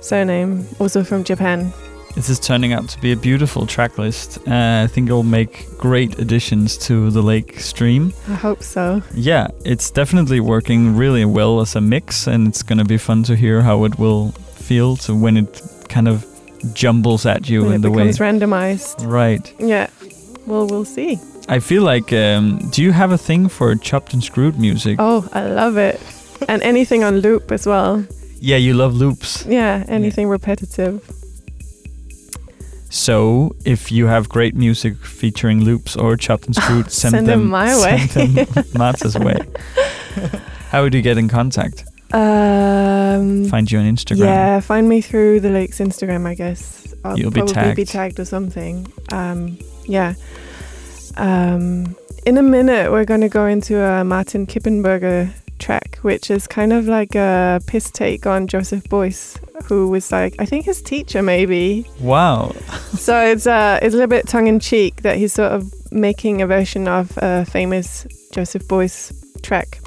surname, 0.00 0.66
also 0.78 1.02
from 1.02 1.24
Japan. 1.24 1.72
This 2.14 2.30
is 2.30 2.38
turning 2.38 2.72
out 2.72 2.88
to 2.90 3.00
be 3.00 3.12
a 3.12 3.16
beautiful 3.16 3.66
track 3.66 3.98
list. 3.98 4.38
Uh, 4.48 4.84
I 4.84 4.86
think 4.86 5.08
it'll 5.08 5.22
make 5.22 5.66
great 5.76 6.18
additions 6.18 6.78
to 6.86 7.10
the 7.10 7.20
Lake 7.20 7.60
stream. 7.60 8.12
I 8.28 8.34
hope 8.34 8.62
so. 8.62 9.02
Yeah, 9.12 9.48
it's 9.64 9.90
definitely 9.90 10.40
working 10.40 10.96
really 10.96 11.24
well 11.24 11.60
as 11.60 11.74
a 11.76 11.80
mix, 11.80 12.26
and 12.26 12.48
it's 12.48 12.62
going 12.62 12.78
to 12.78 12.84
be 12.84 12.96
fun 12.96 13.22
to 13.24 13.36
hear 13.36 13.60
how 13.60 13.84
it 13.84 13.98
will 13.98 14.30
feel 14.54 14.96
to 14.98 15.14
when 15.14 15.36
it 15.36 15.62
kind 15.88 16.08
of 16.08 16.24
jumbles 16.72 17.26
at 17.26 17.50
you 17.50 17.62
when 17.62 17.72
in 17.72 17.76
it 17.76 17.82
the 17.82 17.90
way. 17.90 18.04
becomes 18.04 18.18
randomized. 18.18 19.06
Right. 19.06 19.52
Yeah. 19.58 19.90
Well, 20.46 20.66
we'll 20.68 20.84
see. 20.84 21.18
I 21.48 21.58
feel 21.58 21.82
like, 21.82 22.12
um, 22.12 22.58
do 22.70 22.82
you 22.82 22.92
have 22.92 23.12
a 23.12 23.18
thing 23.18 23.48
for 23.48 23.74
chopped 23.74 24.14
and 24.14 24.22
screwed 24.24 24.58
music? 24.58 24.96
Oh, 24.98 25.28
I 25.32 25.44
love 25.46 25.76
it. 25.76 26.00
And 26.48 26.62
anything 26.62 27.04
on 27.04 27.18
loop 27.18 27.50
as 27.52 27.66
well. 27.66 28.04
Yeah, 28.40 28.56
you 28.56 28.74
love 28.74 28.94
loops. 28.94 29.44
Yeah, 29.46 29.84
anything 29.88 30.28
repetitive. 30.28 31.02
So 32.90 33.54
if 33.64 33.90
you 33.90 34.06
have 34.06 34.28
great 34.28 34.54
music 34.54 34.96
featuring 34.96 35.64
loops 35.64 35.96
or 35.96 36.16
chopped 36.16 36.46
and 36.46 36.54
screwed, 36.54 36.90
send, 36.92 37.12
Send 37.12 37.26
them 37.28 37.48
my 37.48 37.74
way. 37.82 38.06
Send 38.06 38.34
them 38.36 38.64
Martha's 38.74 39.18
way. 39.18 39.38
How 40.70 40.82
would 40.82 40.94
you 40.94 41.02
get 41.02 41.18
in 41.18 41.28
contact? 41.28 41.84
Um, 42.12 43.46
Find 43.46 43.70
you 43.70 43.78
on 43.78 43.84
Instagram. 43.86 44.18
Yeah, 44.20 44.60
find 44.60 44.88
me 44.88 45.00
through 45.00 45.40
the 45.40 45.50
lake's 45.50 45.78
Instagram, 45.80 46.26
I 46.26 46.34
guess. 46.34 46.94
I'll 47.04 47.18
You'll 47.18 47.30
be 47.30 47.40
probably 47.40 47.74
be 47.74 47.84
tagged. 47.84 47.90
tagged 47.90 48.20
or 48.20 48.24
something. 48.24 48.86
Um, 49.12 49.58
yeah. 49.84 50.14
Um, 51.16 51.96
in 52.24 52.38
a 52.38 52.42
minute, 52.42 52.90
we're 52.92 53.04
going 53.04 53.20
to 53.22 53.28
go 53.28 53.46
into 53.46 53.78
a 53.80 54.04
Martin 54.04 54.46
Kippenberger 54.46 55.30
track, 55.58 55.98
which 56.02 56.30
is 56.30 56.46
kind 56.46 56.72
of 56.72 56.86
like 56.86 57.14
a 57.14 57.60
piss 57.66 57.90
take 57.90 58.26
on 58.26 58.46
Joseph 58.46 58.84
Beuys, 58.84 59.38
who 59.64 59.88
was 59.88 60.12
like, 60.12 60.34
I 60.38 60.44
think 60.44 60.64
his 60.64 60.82
teacher, 60.82 61.22
maybe. 61.22 61.86
Wow. 62.00 62.52
so 62.98 63.18
it's 63.24 63.46
uh, 63.46 63.78
it's 63.82 63.94
a 63.94 63.98
little 63.98 64.08
bit 64.08 64.26
tongue 64.26 64.46
in 64.46 64.60
cheek 64.60 65.02
that 65.02 65.16
he's 65.16 65.32
sort 65.32 65.52
of 65.52 65.72
making 65.92 66.42
a 66.42 66.46
version 66.46 66.88
of 66.88 67.16
a 67.18 67.44
famous 67.44 68.06
Joseph 68.32 68.66
Beuys 68.68 69.12
track, 69.42 69.80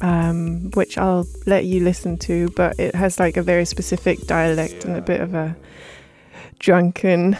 um, 0.00 0.70
which 0.74 0.98
I'll 0.98 1.26
let 1.46 1.64
you 1.64 1.80
listen 1.80 2.18
to. 2.18 2.48
But 2.50 2.78
it 2.78 2.94
has 2.94 3.18
like 3.18 3.36
a 3.36 3.42
very 3.42 3.64
specific 3.64 4.26
dialect 4.26 4.84
and 4.84 4.96
a 4.96 5.02
bit 5.02 5.20
of 5.20 5.34
a 5.34 5.56
drunken 6.58 7.36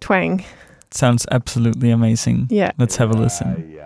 twang. 0.00 0.44
Sounds 0.90 1.26
absolutely 1.30 1.90
amazing. 1.90 2.46
Yeah. 2.50 2.70
Let's 2.78 2.96
have 2.96 3.10
a 3.10 3.14
listen. 3.14 3.80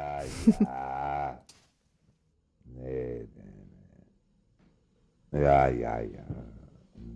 Ya, 5.38 5.70
ya, 5.70 5.94
ya. 6.02 6.24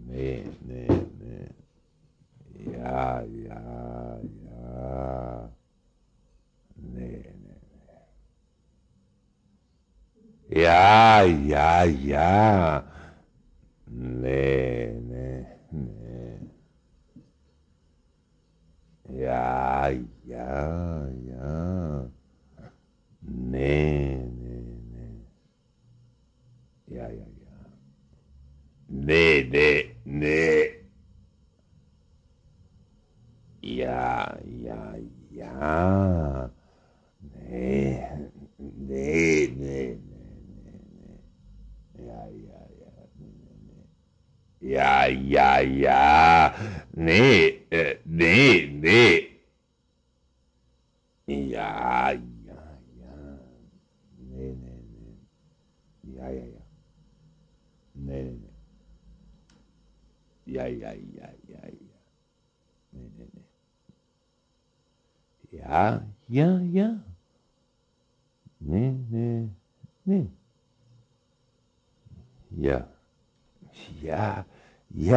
Ne, 0.06 0.44
ne, 0.62 0.86
ne. 1.18 1.50
Ya, 2.54 3.26
ya, 3.26 3.58
ya. 4.46 5.50
Ne, 6.76 7.08
ne, 7.18 7.34
ne. 7.42 7.54
Ya, 10.62 11.22
ya, 11.26 11.84
ya. 11.84 12.84
Ne. 13.90 14.81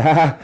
back 0.06 0.34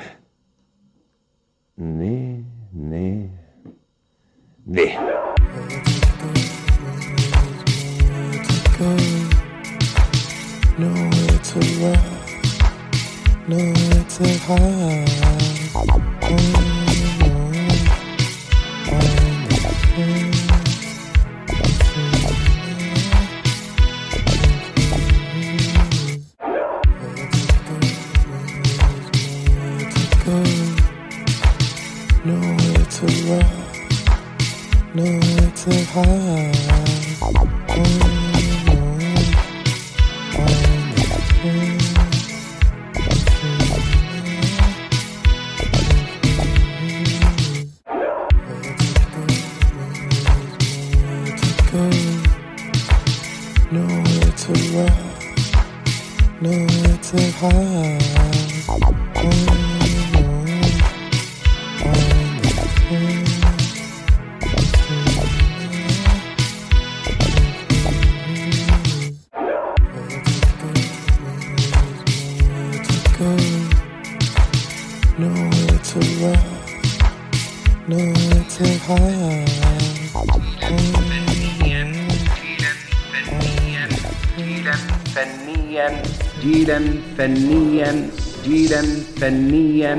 فنيا 89.21 89.97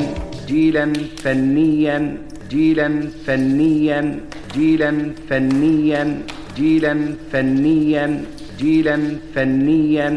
جيلا 0.48 0.86
فنيا 1.22 1.96
جيلا 2.50 2.88
فنيا 3.26 4.00
جيلا 4.54 4.90
فنيا 5.28 6.02
جيلا 6.58 6.94
فنيا 7.32 8.06
جيلا 8.60 8.96
فنيا 9.34 10.08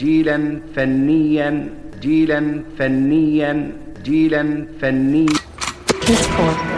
جيلا 0.00 0.38
فنيا 0.76 1.48
جيلا 2.02 2.40
فنيا 2.78 3.50
جيلا 4.04 4.44
فنيا. 4.80 6.69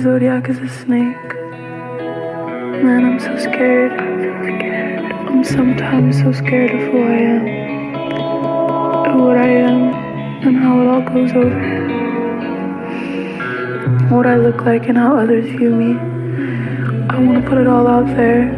Zodiac 0.00 0.48
is 0.48 0.58
a 0.58 0.68
snake. 0.68 1.34
Man, 2.82 3.04
I'm 3.04 3.20
so 3.20 3.36
scared. 3.36 3.92
I'm 5.28 5.44
sometimes 5.44 6.18
so 6.20 6.32
scared 6.32 6.70
of 6.70 6.80
who 6.90 7.02
I 7.02 7.18
am, 7.34 7.46
of 9.06 9.20
what 9.20 9.36
I 9.36 9.48
am, 9.48 9.92
and 10.46 10.56
how 10.56 10.80
it 10.80 10.86
all 10.86 11.02
goes 11.02 11.32
over. 11.32 11.60
What 14.14 14.26
I 14.26 14.36
look 14.36 14.64
like 14.64 14.88
and 14.88 14.96
how 14.96 15.18
others 15.18 15.44
view 15.44 15.74
me. 15.74 15.98
I 17.10 17.18
want 17.18 17.42
to 17.44 17.48
put 17.50 17.58
it 17.58 17.66
all 17.66 17.86
out 17.86 18.06
there, 18.16 18.50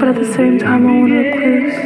but 0.00 0.08
at 0.08 0.16
the 0.16 0.32
same 0.32 0.58
time, 0.58 0.84
I 0.84 0.90
want 0.98 1.12
to 1.12 1.18
recluse. 1.28 1.76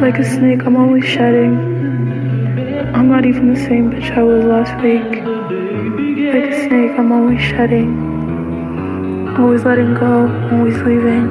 Like 0.00 0.18
a 0.18 0.24
snake, 0.24 0.66
I'm 0.66 0.76
always 0.76 1.04
shedding. 1.04 1.73
I'm 3.04 3.10
not 3.10 3.26
even 3.26 3.52
the 3.52 3.60
same 3.60 3.90
bitch 3.90 4.10
I 4.16 4.22
was 4.22 4.42
last 4.46 4.82
week. 4.82 5.04
Like 6.32 6.50
a 6.50 6.66
snake, 6.66 6.92
I'm 6.98 7.12
always 7.12 7.38
shedding. 7.38 7.90
Always 9.38 9.62
letting 9.62 9.92
go, 9.92 10.26
always 10.50 10.78
leaving. 10.78 11.28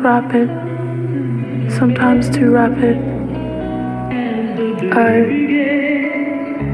Rapid. 0.00 0.48
Sometimes 1.72 2.30
too 2.30 2.52
rapid. 2.52 2.96
I, 4.94 5.26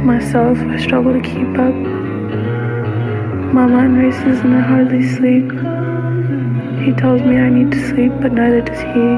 myself, 0.05 0.59
I 0.59 0.77
struggle 0.79 1.15
to 1.15 1.23
keep 1.23 1.57
up. 1.57 1.75
My 3.55 3.65
mind 3.65 3.97
races 3.97 4.41
and 4.41 4.55
I 4.55 4.61
hardly 4.61 5.09
sleep. 5.17 5.51
He 6.85 6.93
tells 7.01 7.23
me 7.23 7.39
I 7.39 7.49
need 7.49 7.71
to 7.73 7.89
sleep, 7.89 8.13
but 8.21 8.35
neither 8.35 8.61
does 8.61 8.81
he. 8.93 9.17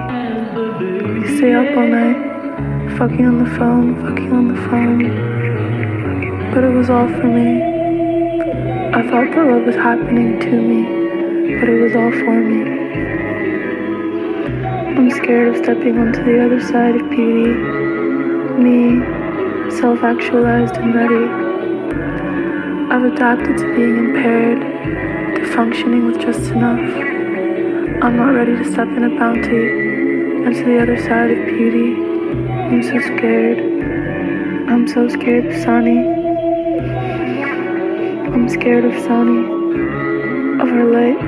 We 1.18 1.36
stay 1.38 1.55
up 1.55 1.76
all 1.76 1.88
night, 1.88 2.24
fucking 2.97 3.26
on 3.26 3.42
the 3.42 3.51
phone, 3.59 3.97
fucking 3.97 4.32
on 4.32 4.55
the 4.55 4.61
phone. 4.68 6.53
But 6.55 6.62
it 6.62 6.70
was 6.70 6.90
all 6.90 7.09
for 7.09 7.26
me. 7.26 7.61
I 8.95 9.03
thought 9.11 9.34
that 9.34 9.47
love 9.51 9.64
was 9.66 9.74
happening 9.74 10.38
to 10.38 10.53
me, 10.62 11.59
but 11.59 11.68
it 11.68 11.82
was 11.82 11.97
all 11.97 12.12
for 12.12 12.40
me. 12.40 12.62
I'm 14.97 15.11
scared 15.11 15.49
of 15.49 15.57
stepping 15.57 15.99
onto 15.99 16.22
the 16.22 16.45
other 16.45 16.61
side 16.61 16.95
of 16.95 17.11
beauty. 17.11 17.51
Me, 18.62 19.01
self 19.80 20.05
actualized 20.05 20.76
and 20.76 20.95
ready. 20.95 21.26
I've 22.95 23.12
adapted 23.12 23.59
to 23.59 23.74
being 23.74 23.97
impaired, 23.97 24.61
to 25.34 25.47
functioning 25.53 26.07
with 26.07 26.20
just 26.20 26.53
enough. 26.53 26.78
I'm 28.05 28.16
not 28.16 28.34
ready 28.34 28.55
to 28.55 28.64
step 28.70 28.86
in 28.86 29.03
a 29.03 29.18
bounty 29.18 30.45
and 30.47 30.55
to 30.55 30.64
the 30.64 30.80
other 30.80 30.97
side 31.03 31.32
of 31.32 31.45
beauty. 31.47 32.03
I'm 32.75 32.83
so 32.83 32.99
scared. 32.99 33.59
I'm 34.68 34.89
so 34.89 35.09
scared 35.09 35.47
of 35.47 35.62
Sunny. 35.62 36.09
I'm 38.35 38.49
scared 38.49 38.85
of 38.85 39.01
Sunny, 39.05 39.45
of 40.61 40.68
her 40.68 40.85
light, 40.85 41.22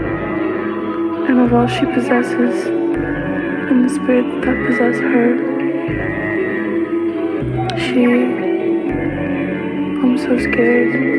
and 1.30 1.38
of 1.38 1.54
all 1.54 1.68
she 1.68 1.86
possesses, 1.86 2.66
and 2.66 3.88
the 3.88 3.94
spirits 3.94 4.44
that 4.44 4.66
possess 4.66 4.98
her. 4.98 5.38
She. 7.78 8.04
I'm 10.02 10.18
so 10.18 10.36
scared. 10.50 11.15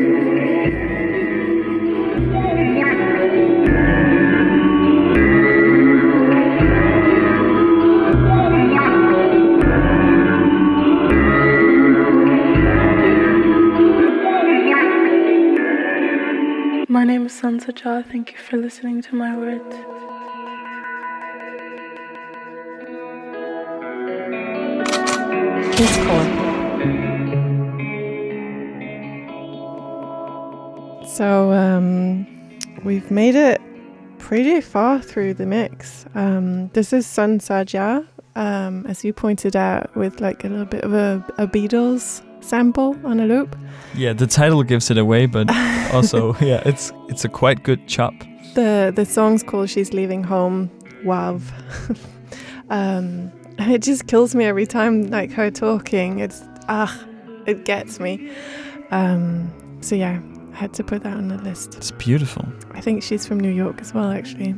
My 17.42 17.50
name 17.50 17.60
Sun 17.60 17.74
Saja. 17.74 18.04
Thank 18.04 18.32
you 18.32 18.38
for 18.38 18.56
listening 18.56 19.02
to 19.02 19.14
my 19.14 19.36
words. 19.36 19.74
So 31.16 31.52
um, 31.52 32.26
we've 32.84 33.10
made 33.10 33.34
it 33.34 33.60
pretty 34.18 34.60
far 34.60 35.00
through 35.00 35.34
the 35.34 35.46
mix. 35.46 36.06
Um, 36.14 36.68
this 36.68 36.92
is 36.92 37.06
Sun 37.06 37.38
Saja, 37.40 38.06
um, 38.34 38.84
as 38.86 39.04
you 39.04 39.12
pointed 39.12 39.54
out, 39.54 39.94
with 39.94 40.20
like 40.20 40.44
a 40.44 40.48
little 40.48 40.64
bit 40.64 40.82
of 40.82 40.92
a, 40.92 41.24
a 41.38 41.46
Beatles 41.46 42.22
sample 42.48 42.96
on 43.04 43.20
a 43.20 43.26
loop. 43.26 43.56
Yeah, 43.94 44.12
the 44.12 44.26
title 44.26 44.62
gives 44.62 44.90
it 44.90 44.98
away, 44.98 45.26
but 45.26 45.50
also, 45.92 46.34
yeah, 46.40 46.62
it's 46.64 46.92
it's 47.08 47.24
a 47.24 47.28
quite 47.28 47.62
good 47.62 47.86
chop. 47.86 48.14
The 48.54 48.92
the 48.94 49.04
song's 49.04 49.42
called 49.42 49.70
"She's 49.70 49.92
Leaving 49.92 50.24
Home." 50.24 50.70
Wow, 51.04 51.40
um, 52.70 53.30
it 53.58 53.82
just 53.82 54.06
kills 54.06 54.34
me 54.34 54.44
every 54.44 54.66
time, 54.66 55.10
like 55.10 55.30
her 55.32 55.50
talking. 55.50 56.20
It's 56.20 56.42
ah, 56.68 57.04
it 57.46 57.64
gets 57.64 58.00
me. 58.00 58.30
Um, 58.90 59.52
so 59.80 59.94
yeah, 59.94 60.20
I 60.52 60.56
had 60.56 60.72
to 60.74 60.84
put 60.84 61.02
that 61.02 61.16
on 61.16 61.28
the 61.28 61.38
list. 61.38 61.74
It's 61.76 61.90
beautiful. 61.92 62.46
I 62.72 62.80
think 62.80 63.02
she's 63.02 63.26
from 63.26 63.38
New 63.38 63.50
York 63.52 63.80
as 63.80 63.94
well, 63.94 64.10
actually. 64.10 64.54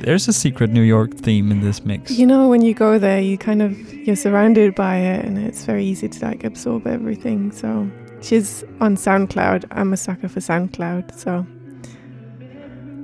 There's 0.00 0.28
a 0.28 0.32
secret 0.32 0.70
New 0.70 0.82
York 0.82 1.14
theme 1.14 1.50
in 1.50 1.60
this 1.60 1.84
mix. 1.84 2.10
You 2.12 2.26
know, 2.26 2.48
when 2.48 2.62
you 2.62 2.74
go 2.74 2.98
there, 2.98 3.20
you 3.20 3.36
kind 3.38 3.62
of 3.62 3.72
you're 3.94 4.16
surrounded 4.16 4.74
by 4.74 4.96
it, 4.96 5.24
and 5.24 5.38
it's 5.38 5.64
very 5.64 5.84
easy 5.84 6.08
to 6.08 6.24
like 6.24 6.44
absorb 6.44 6.86
everything. 6.86 7.52
So 7.52 7.90
she's 8.22 8.64
on 8.80 8.96
SoundCloud. 8.96 9.64
I'm 9.70 9.92
a 9.92 9.96
sucker 9.96 10.28
for 10.28 10.40
SoundCloud, 10.40 11.14
so 11.14 11.46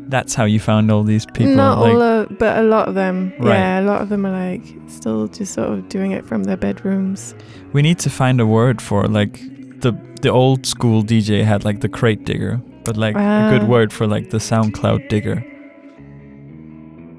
That's 0.08 0.34
how 0.34 0.44
you 0.44 0.60
found 0.60 0.90
all 0.90 1.02
these 1.02 1.26
people. 1.26 1.54
not 1.56 1.80
like, 1.80 1.92
all, 1.94 2.02
of, 2.02 2.38
but 2.38 2.58
a 2.58 2.62
lot 2.62 2.88
of 2.88 2.94
them. 2.94 3.32
Right. 3.40 3.54
Yeah, 3.56 3.80
a 3.80 3.82
lot 3.82 4.00
of 4.02 4.08
them 4.08 4.24
are 4.24 4.32
like 4.52 4.62
still 4.88 5.26
just 5.28 5.52
sort 5.54 5.68
of 5.70 5.88
doing 5.88 6.12
it 6.12 6.24
from 6.26 6.44
their 6.44 6.56
bedrooms. 6.56 7.34
we 7.72 7.82
need 7.82 7.98
to 8.00 8.10
find 8.10 8.40
a 8.40 8.46
word 8.46 8.80
for 8.80 9.06
like 9.08 9.40
the 9.80 9.92
the 10.22 10.30
old 10.30 10.64
school 10.64 11.02
DJ 11.02 11.44
had 11.44 11.64
like 11.64 11.80
the 11.80 11.88
crate 11.88 12.24
digger, 12.24 12.60
but 12.84 12.96
like 12.96 13.14
a 13.16 13.50
good 13.50 13.62
Ah. 13.62 13.66
word 13.66 13.92
for 13.92 14.06
like 14.06 14.30
the 14.30 14.38
SoundCloud 14.38 15.08
digger, 15.08 15.44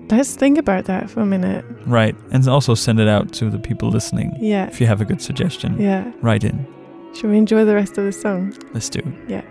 Let's 0.10 0.36
think 0.36 0.58
about 0.58 0.86
that 0.86 1.10
for 1.10 1.22
a 1.22 1.26
minute. 1.26 1.66
right? 1.86 2.16
And 2.32 2.48
also 2.48 2.74
send 2.76 3.00
it 3.00 3.08
out 3.08 3.34
to 3.34 3.50
the 3.50 3.60
people 3.60 3.90
listening. 3.90 4.34
Yeah, 4.40 4.68
If 4.68 4.80
you 4.82 4.88
have 4.88 5.02
a 5.02 5.06
good 5.06 5.22
suggestion, 5.22 5.80
yeah. 5.80 6.12
write 6.22 6.44
in. 6.44 6.66
Should 7.14 7.30
we 7.32 7.38
enjoy 7.38 7.66
the 7.66 7.76
rest 7.76 7.98
of 7.98 8.06
the 8.06 8.12
song? 8.12 8.54
Let's 8.74 8.90
do. 8.90 9.00
it. 9.00 9.30
Yeah. 9.30 9.42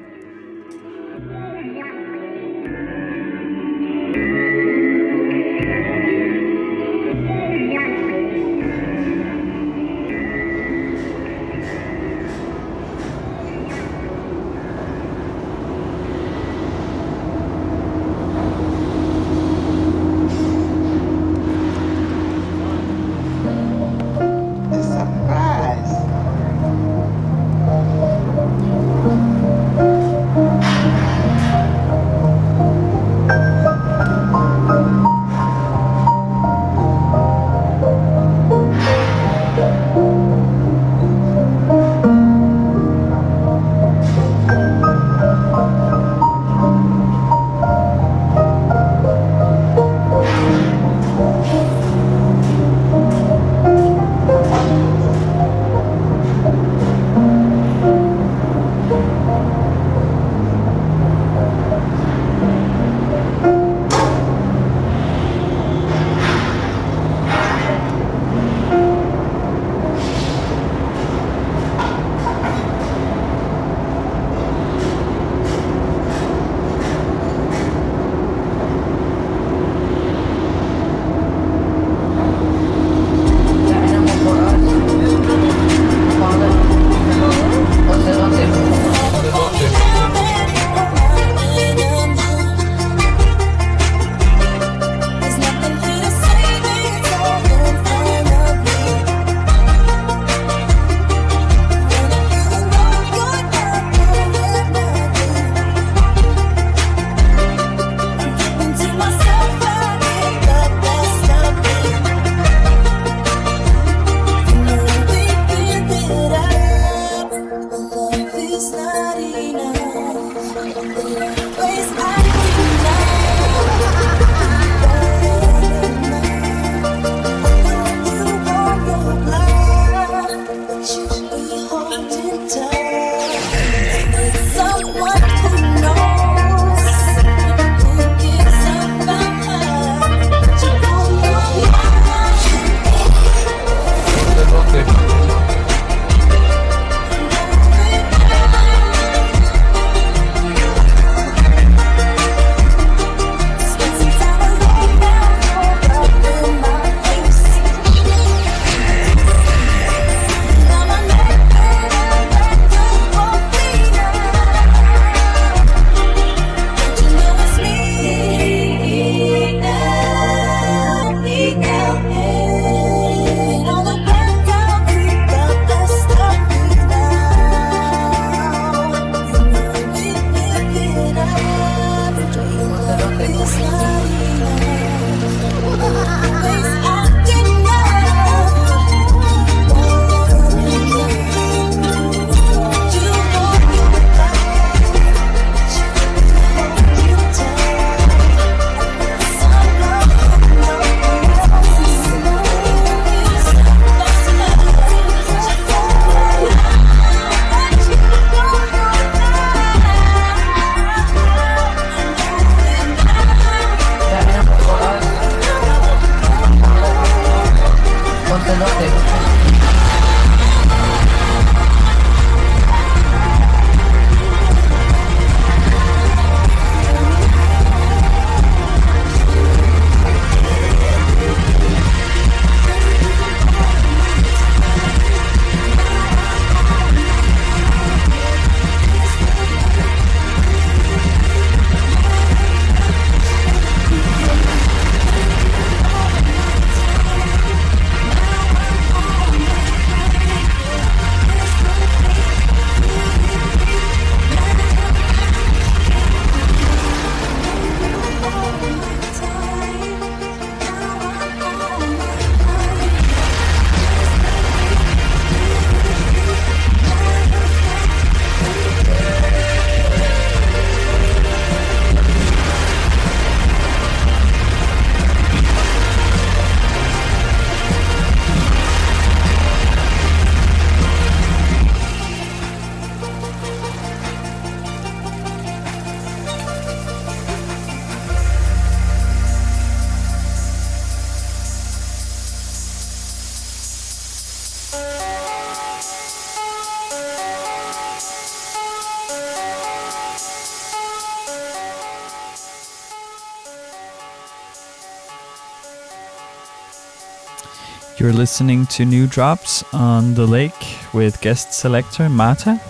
You're 308.07 308.15
listening 308.15 308.67
to 308.67 308.85
New 308.85 309.09
Drops 309.09 309.65
on 309.75 310.15
the 310.15 310.29
Lake 310.29 310.77
with 310.93 311.21
guest 311.21 311.53
selector 311.53 312.09
Martha. 312.09 312.61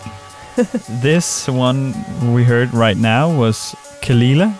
this 1.03 1.47
one 1.47 1.93
we 2.33 2.43
heard 2.43 2.73
right 2.73 2.97
now 2.97 3.31
was 3.31 3.75
Kelela. 4.01 4.55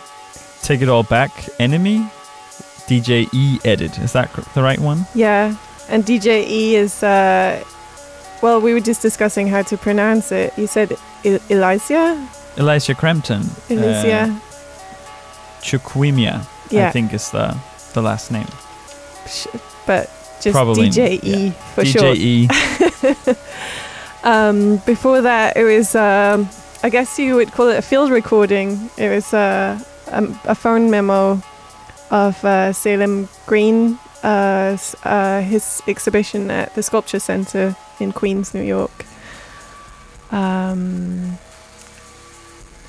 Take 0.61 0.83
It 0.83 0.91
All 0.91 1.03
Back, 1.03 1.31
Enemy, 1.59 2.01
DJ 2.87 3.27
E 3.33 3.59
Edit. 3.65 3.99
Is 4.01 4.13
that 4.13 4.31
the 4.53 4.63
right 4.63 4.79
one? 4.79 5.07
Yeah, 5.15 5.57
and 5.89 6.05
DJ 6.05 6.47
E 6.47 6.77
is, 6.77 7.03
uh, 7.03 7.65
well, 8.43 8.61
we 8.61 8.75
were 8.75 8.81
just 8.81 9.01
discussing 9.01 9.47
how 9.47 9.63
to 9.63 9.79
pronounce 9.79 10.31
it. 10.31 10.53
You 10.59 10.67
said 10.67 10.93
Il- 11.25 11.39
Elysia? 11.49 12.29
Elijah 12.59 12.95
Crampton. 12.95 13.45
Elysia? 13.71 14.31
Uh, 14.31 14.41
Chukwimia, 15.63 16.47
I 16.71 16.91
think 16.91 17.15
is 17.15 17.31
the, 17.31 17.57
the 17.95 18.03
last 18.03 18.31
name. 18.31 18.49
but 19.87 20.11
just 20.47 20.55
Probably, 20.55 20.89
DJ 20.89 21.23
E 21.25 21.51
for 21.75 21.83
DJ 21.83 21.99
short. 21.99 22.17
E. 22.17 22.49
Um, 24.27 24.79
before 24.79 25.21
that, 25.21 25.57
it 25.57 25.63
was, 25.63 25.95
um, 25.95 26.49
I 26.83 26.89
guess 26.89 27.17
you 27.17 27.37
would 27.37 27.53
call 27.53 27.69
it 27.69 27.79
a 27.79 27.83
field 27.83 28.11
recording. 28.11 28.91
It 28.99 29.09
was 29.09 29.33
uh, 29.33 29.79
a, 30.09 30.25
a 30.47 30.55
phone 30.57 30.91
memo 30.91 31.41
of 32.11 32.45
uh, 32.45 32.73
Salim 32.73 33.29
Green, 33.47 34.01
uh, 34.25 34.77
uh, 35.05 35.43
his 35.43 35.81
exhibition 35.87 36.51
at 36.51 36.75
the 36.75 36.83
Sculpture 36.83 37.21
Center 37.21 37.77
in 38.01 38.11
Queens, 38.11 38.53
New 38.53 38.63
York. 38.63 39.07
Um, 40.33 41.39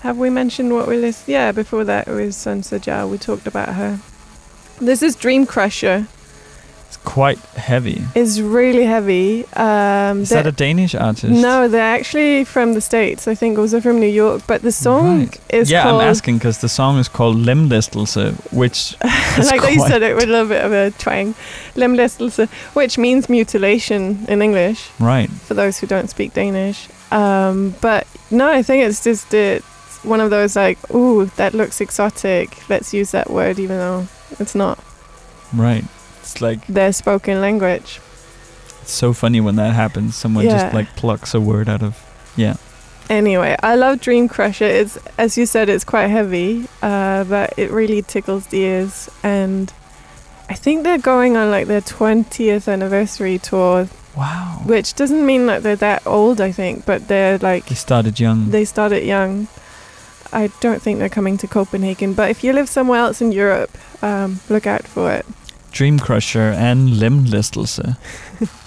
have 0.01 0.17
we 0.17 0.31
mentioned 0.31 0.73
what 0.73 0.87
we 0.87 0.97
listened? 0.97 1.27
Yeah, 1.31 1.51
before 1.51 1.83
that, 1.83 2.07
it 2.07 2.13
was 2.13 2.35
Sun 2.35 2.61
Sajal. 2.61 3.11
We 3.11 3.19
talked 3.19 3.45
about 3.45 3.75
her. 3.75 3.99
This 4.81 5.03
is 5.03 5.15
Dreamcrusher. 5.15 6.07
Quite 7.07 7.39
heavy. 7.55 8.03
It's 8.15 8.39
really 8.41 8.83
heavy. 8.83 9.45
Um, 9.53 10.23
Is 10.23 10.29
that 10.29 10.45
a 10.45 10.51
Danish 10.51 10.93
artist? 10.93 11.41
No, 11.41 11.69
they're 11.69 11.95
actually 11.95 12.43
from 12.43 12.73
the 12.73 12.81
states. 12.81 13.29
I 13.29 13.33
think 13.33 13.57
also 13.57 13.79
from 13.79 13.99
New 13.99 14.13
York. 14.23 14.43
But 14.45 14.61
the 14.61 14.73
song 14.73 15.19
Right. 15.19 15.39
is 15.49 15.71
yeah, 15.71 15.87
I'm 15.89 16.01
asking 16.01 16.37
because 16.37 16.59
the 16.59 16.67
song 16.67 16.99
is 16.99 17.07
called 17.07 17.37
Lemlæstelse, 17.37 18.33
which 18.51 18.95
like 19.51 19.61
you 19.73 19.79
said 19.87 20.03
it 20.03 20.15
with 20.15 20.25
a 20.25 20.27
little 20.27 20.49
bit 20.49 20.63
of 20.65 20.73
a 20.73 20.91
twang, 20.99 21.33
lemlæstelse, 21.75 22.49
which 22.75 22.97
means 22.97 23.29
mutilation 23.29 24.25
in 24.27 24.41
English 24.41 24.89
right. 24.99 25.29
for 25.29 25.53
those 25.53 25.79
who 25.79 25.87
don't 25.87 26.09
speak 26.09 26.33
Danish. 26.33 26.89
Um, 27.11 27.73
but 27.79 28.05
no, 28.29 28.49
I 28.49 28.61
think 28.63 28.83
it's 28.83 29.01
just 29.01 29.33
it's 29.33 30.03
one 30.03 30.19
of 30.19 30.29
those 30.29 30.57
like, 30.57 30.77
ooh, 30.93 31.25
that 31.37 31.53
looks 31.53 31.79
exotic. 31.79 32.57
Let's 32.69 32.93
use 32.93 33.11
that 33.11 33.29
word, 33.29 33.59
even 33.59 33.77
though 33.77 34.07
it's 34.39 34.55
not 34.55 34.77
Right. 35.53 35.85
It's 36.27 36.41
like 36.41 36.67
their 36.67 36.91
spoken 36.91 37.39
language. 37.41 37.99
it's 38.81 38.91
so 38.91 39.13
funny 39.13 39.39
when 39.41 39.55
that 39.55 39.73
happens. 39.73 40.15
Someone 40.15 40.45
Yeah. 40.45 40.57
just 40.63 40.73
like 40.73 40.95
plucks 40.95 41.33
a 41.33 41.39
word 41.39 41.69
out 41.69 41.81
of 41.81 41.95
yeah. 42.35 42.55
Anyway, 43.09 43.55
I 43.63 43.75
love 43.75 43.99
Dreamcrusher. 44.01 44.67
It's 44.81 44.97
as 45.17 45.37
you 45.37 45.45
said, 45.45 45.69
it's 45.69 45.85
quite 45.85 46.07
heavy, 46.09 46.67
uh, 46.81 47.23
but 47.23 47.53
it 47.57 47.71
really 47.71 48.01
tickles 48.01 48.47
the 48.47 48.59
ears. 48.59 49.09
And 49.23 49.71
I 50.49 50.55
think 50.55 50.83
they're 50.83 50.97
going 51.13 51.37
on 51.37 51.49
like 51.49 51.67
their 51.67 51.81
twentieth 51.81 52.67
anniversary 52.67 53.39
tour, 53.39 53.87
Wow. 54.15 54.61
which 54.65 54.93
doesn't 54.95 55.25
mean 55.25 55.45
that 55.47 55.63
they're 55.63 55.77
that 55.89 56.01
old. 56.05 56.41
I 56.41 56.51
think, 56.51 56.85
but 56.85 57.07
they're 57.07 57.37
like 57.37 57.67
they 57.67 57.75
started 57.75 58.19
young. 58.19 58.51
they 58.51 58.65
started 58.65 59.03
young. 59.05 59.47
I 60.33 60.51
don't 60.59 60.81
think 60.81 60.99
they're 60.99 61.07
coming 61.19 61.37
to 61.37 61.47
Copenhagen, 61.47 62.13
but 62.13 62.29
if 62.29 62.43
you 62.43 62.51
live 62.51 62.67
somewhere 62.67 62.99
else 62.99 63.21
in 63.21 63.31
Europe, 63.31 63.71
um, 64.01 64.41
look 64.49 64.67
out 64.67 64.83
for 64.85 65.09
it. 65.13 65.25
Dreamcrusher 65.77 66.55
and 66.57 66.89
Lemlæstelse. 66.89 67.95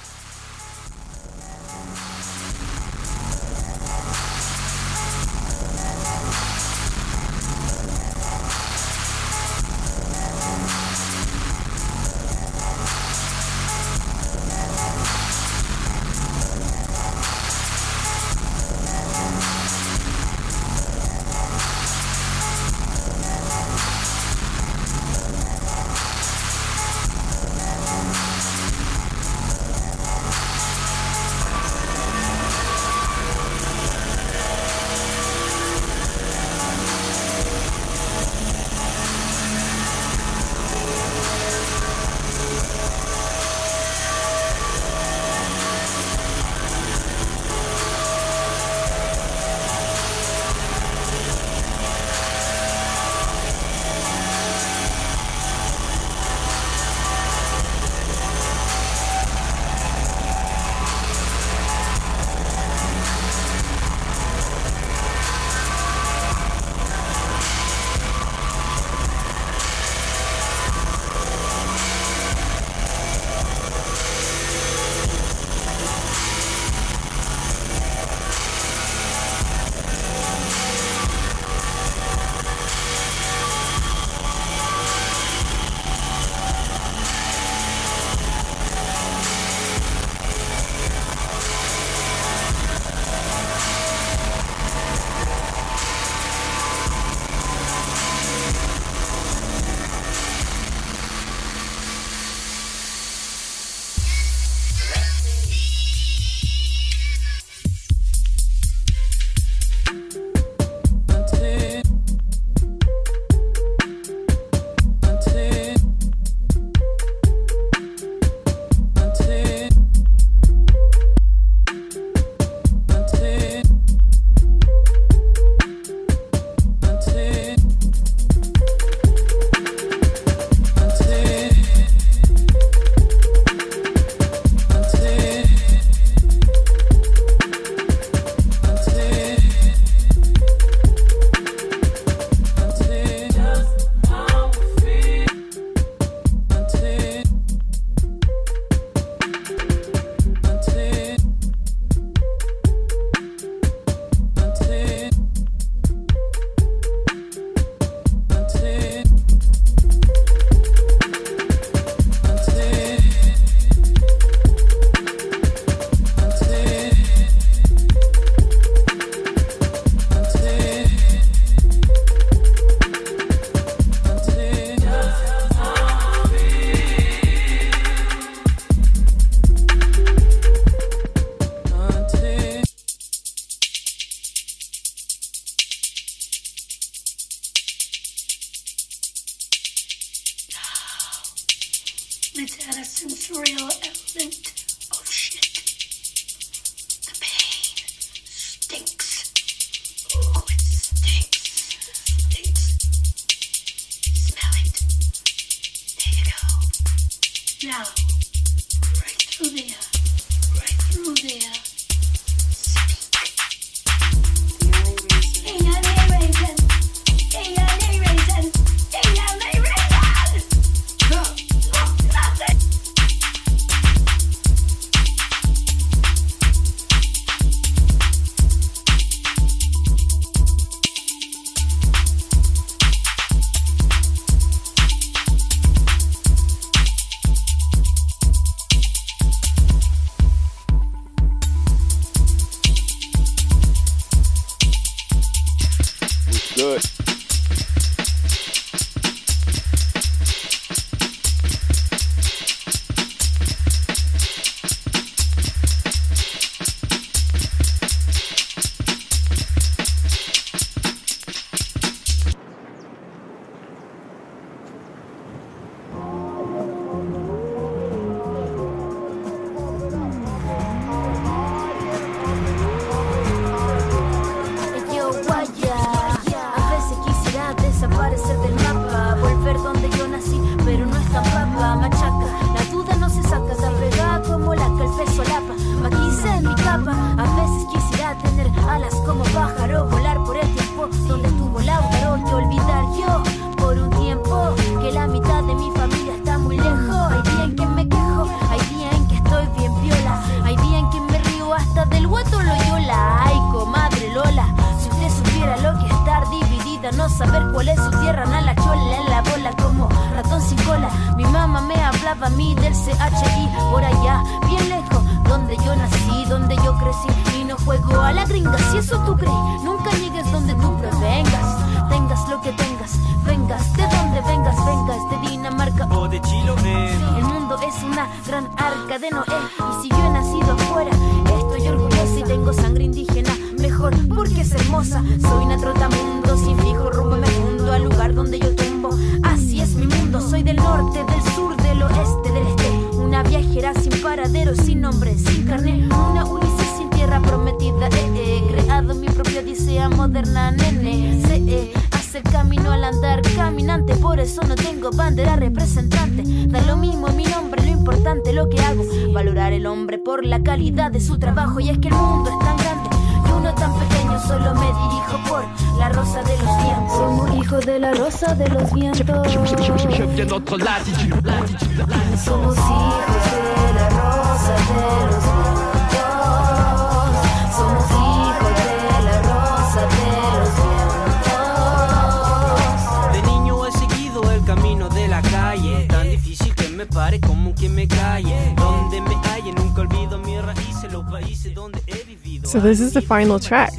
pare 387.11 387.21
como 387.21 387.55
que 387.55 387.69
me 387.69 387.87
calle 387.87 388.55
Donde 388.57 389.01
me 389.01 389.15
halle 389.25 389.53
nunca 389.53 389.83
olvido 389.83 390.19
mis 390.19 390.43
raíces 390.43 390.93
Los 390.93 391.05
países 391.11 391.55
donde 391.55 391.81
he 391.87 392.05
vivido 392.05 392.49
So 392.49 392.61
this 392.61 392.81
is 392.81 392.93
the 392.93 393.03
final 393.03 393.39
track. 393.39 393.73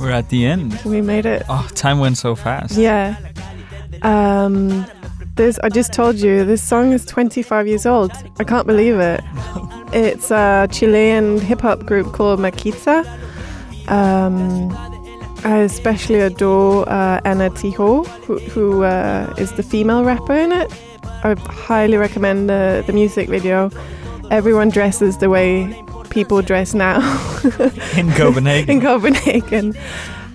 We're 0.00 0.12
at 0.12 0.30
the 0.30 0.46
end. 0.46 0.80
We 0.86 1.02
made 1.02 1.26
it. 1.26 1.42
Oh, 1.50 1.68
time 1.74 2.00
went 2.00 2.16
so 2.16 2.34
fast. 2.34 2.74
Yeah. 2.78 3.16
Um, 4.00 4.86
this 5.36 5.58
I 5.62 5.68
just 5.68 5.92
told 5.92 6.16
you 6.16 6.42
this 6.46 6.62
song 6.62 6.92
is 6.92 7.04
25 7.04 7.68
years 7.68 7.84
old. 7.84 8.10
I 8.38 8.44
can't 8.44 8.66
believe 8.66 8.98
it. 8.98 9.20
It's 9.92 10.30
a 10.30 10.68
Chilean 10.70 11.40
hip 11.40 11.60
hop 11.60 11.84
group 11.84 12.12
called 12.12 12.38
Makiza. 12.38 13.04
Um, 13.88 14.70
I 15.44 15.58
especially 15.58 16.20
adore 16.20 16.88
uh, 16.88 17.20
Anita 17.24 17.56
Tijoux, 17.56 18.06
who, 18.24 18.38
who 18.38 18.84
uh, 18.84 19.34
is 19.36 19.52
the 19.52 19.64
female 19.64 20.04
rapper 20.04 20.34
in 20.34 20.52
it. 20.52 20.72
I 21.22 21.34
highly 21.34 21.96
recommend 21.96 22.48
the, 22.48 22.82
the 22.86 22.92
music 22.92 23.28
video. 23.28 23.70
Everyone 24.30 24.68
dresses 24.70 25.18
the 25.18 25.28
way 25.28 25.84
people 26.10 26.42
dress 26.42 26.74
now 26.74 26.98
In 27.96 28.10
Copenhagen. 28.12 28.70
in 28.76 28.80
Copenhagen. 28.80 29.74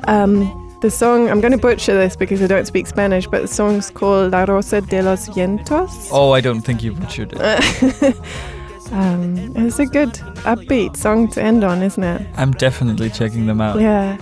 Um, 0.05 0.61
the 0.81 0.91
song, 0.91 1.29
I'm 1.29 1.41
going 1.41 1.51
to 1.51 1.57
butcher 1.57 1.93
this 1.93 2.15
because 2.15 2.41
I 2.41 2.47
don't 2.47 2.65
speak 2.65 2.87
Spanish, 2.87 3.27
but 3.27 3.41
the 3.41 3.47
song's 3.47 3.89
called 3.89 4.31
La 4.31 4.43
Rosa 4.43 4.81
de 4.81 5.01
los 5.01 5.27
Vientos. 5.29 6.09
Oh, 6.11 6.31
I 6.31 6.41
don't 6.41 6.61
think 6.61 6.83
you 6.83 6.93
butchered 6.93 7.33
it. 7.35 8.15
um, 8.91 9.53
it's 9.55 9.79
a 9.79 9.85
good 9.85 10.13
upbeat 10.45 10.95
song 10.95 11.27
to 11.29 11.41
end 11.41 11.63
on, 11.63 11.81
isn't 11.81 12.03
it? 12.03 12.27
I'm 12.35 12.51
definitely 12.51 13.09
checking 13.09 13.47
them 13.47 13.61
out. 13.61 13.79
Yeah. 13.79 14.17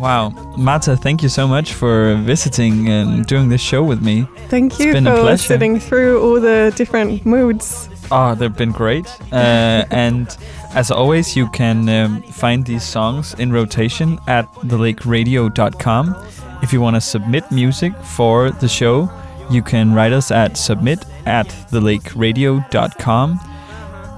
Wow. 0.00 0.30
Martha, 0.56 0.96
thank 0.96 1.22
you 1.22 1.28
so 1.28 1.46
much 1.46 1.74
for 1.74 2.16
visiting 2.16 2.88
and 2.88 3.26
doing 3.26 3.50
this 3.50 3.60
show 3.60 3.82
with 3.82 4.00
me. 4.00 4.26
Thank 4.48 4.72
It's 4.72 4.80
you 4.80 4.92
been 4.94 5.04
for 5.04 5.36
sitting 5.36 5.78
through 5.78 6.22
all 6.22 6.40
the 6.40 6.72
different 6.74 7.26
moods. 7.26 7.90
Oh, 8.10 8.34
they've 8.34 8.56
been 8.56 8.72
great. 8.72 9.06
Uh, 9.30 9.84
and 9.90 10.34
as 10.74 10.90
always, 10.90 11.36
you 11.36 11.48
can 11.48 11.86
um, 11.90 12.22
find 12.22 12.64
these 12.64 12.82
songs 12.82 13.34
in 13.34 13.52
rotation 13.52 14.18
at 14.26 14.50
thelakeradio.com. 14.54 16.16
If 16.62 16.72
you 16.72 16.80
want 16.80 16.96
to 16.96 17.00
submit 17.02 17.50
music 17.50 17.94
for 18.02 18.50
the 18.50 18.68
show, 18.68 19.10
you 19.50 19.62
can 19.62 19.92
write 19.92 20.12
us 20.12 20.30
at 20.30 20.56
submit 20.56 21.04
at 21.26 21.48
thelakeradio.com. 21.70 23.40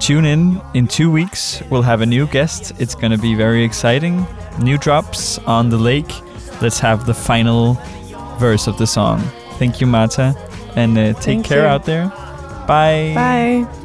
Tune 0.02 0.24
in 0.24 0.60
in 0.74 0.88
two 0.88 1.12
weeks. 1.12 1.62
We'll 1.70 1.82
have 1.82 2.00
a 2.00 2.06
new 2.06 2.26
guest. 2.26 2.72
It's 2.80 2.96
going 2.96 3.12
to 3.12 3.18
be 3.18 3.36
very 3.36 3.62
exciting. 3.62 4.26
New 4.58 4.76
drops 4.76 5.38
on 5.46 5.68
the 5.68 5.76
lake. 5.76 6.10
Let's 6.60 6.80
have 6.80 7.06
the 7.06 7.14
final 7.14 7.74
verse 8.40 8.66
of 8.66 8.78
the 8.78 8.86
song. 8.86 9.20
Thank 9.60 9.80
you, 9.80 9.86
Martha. 9.86 10.34
And 10.74 10.98
uh, 10.98 11.12
take 11.12 11.22
Thank 11.22 11.46
care 11.46 11.62
you. 11.62 11.68
out 11.68 11.84
there. 11.84 12.08
Bye. 12.66 13.12
Bye. 13.14 13.81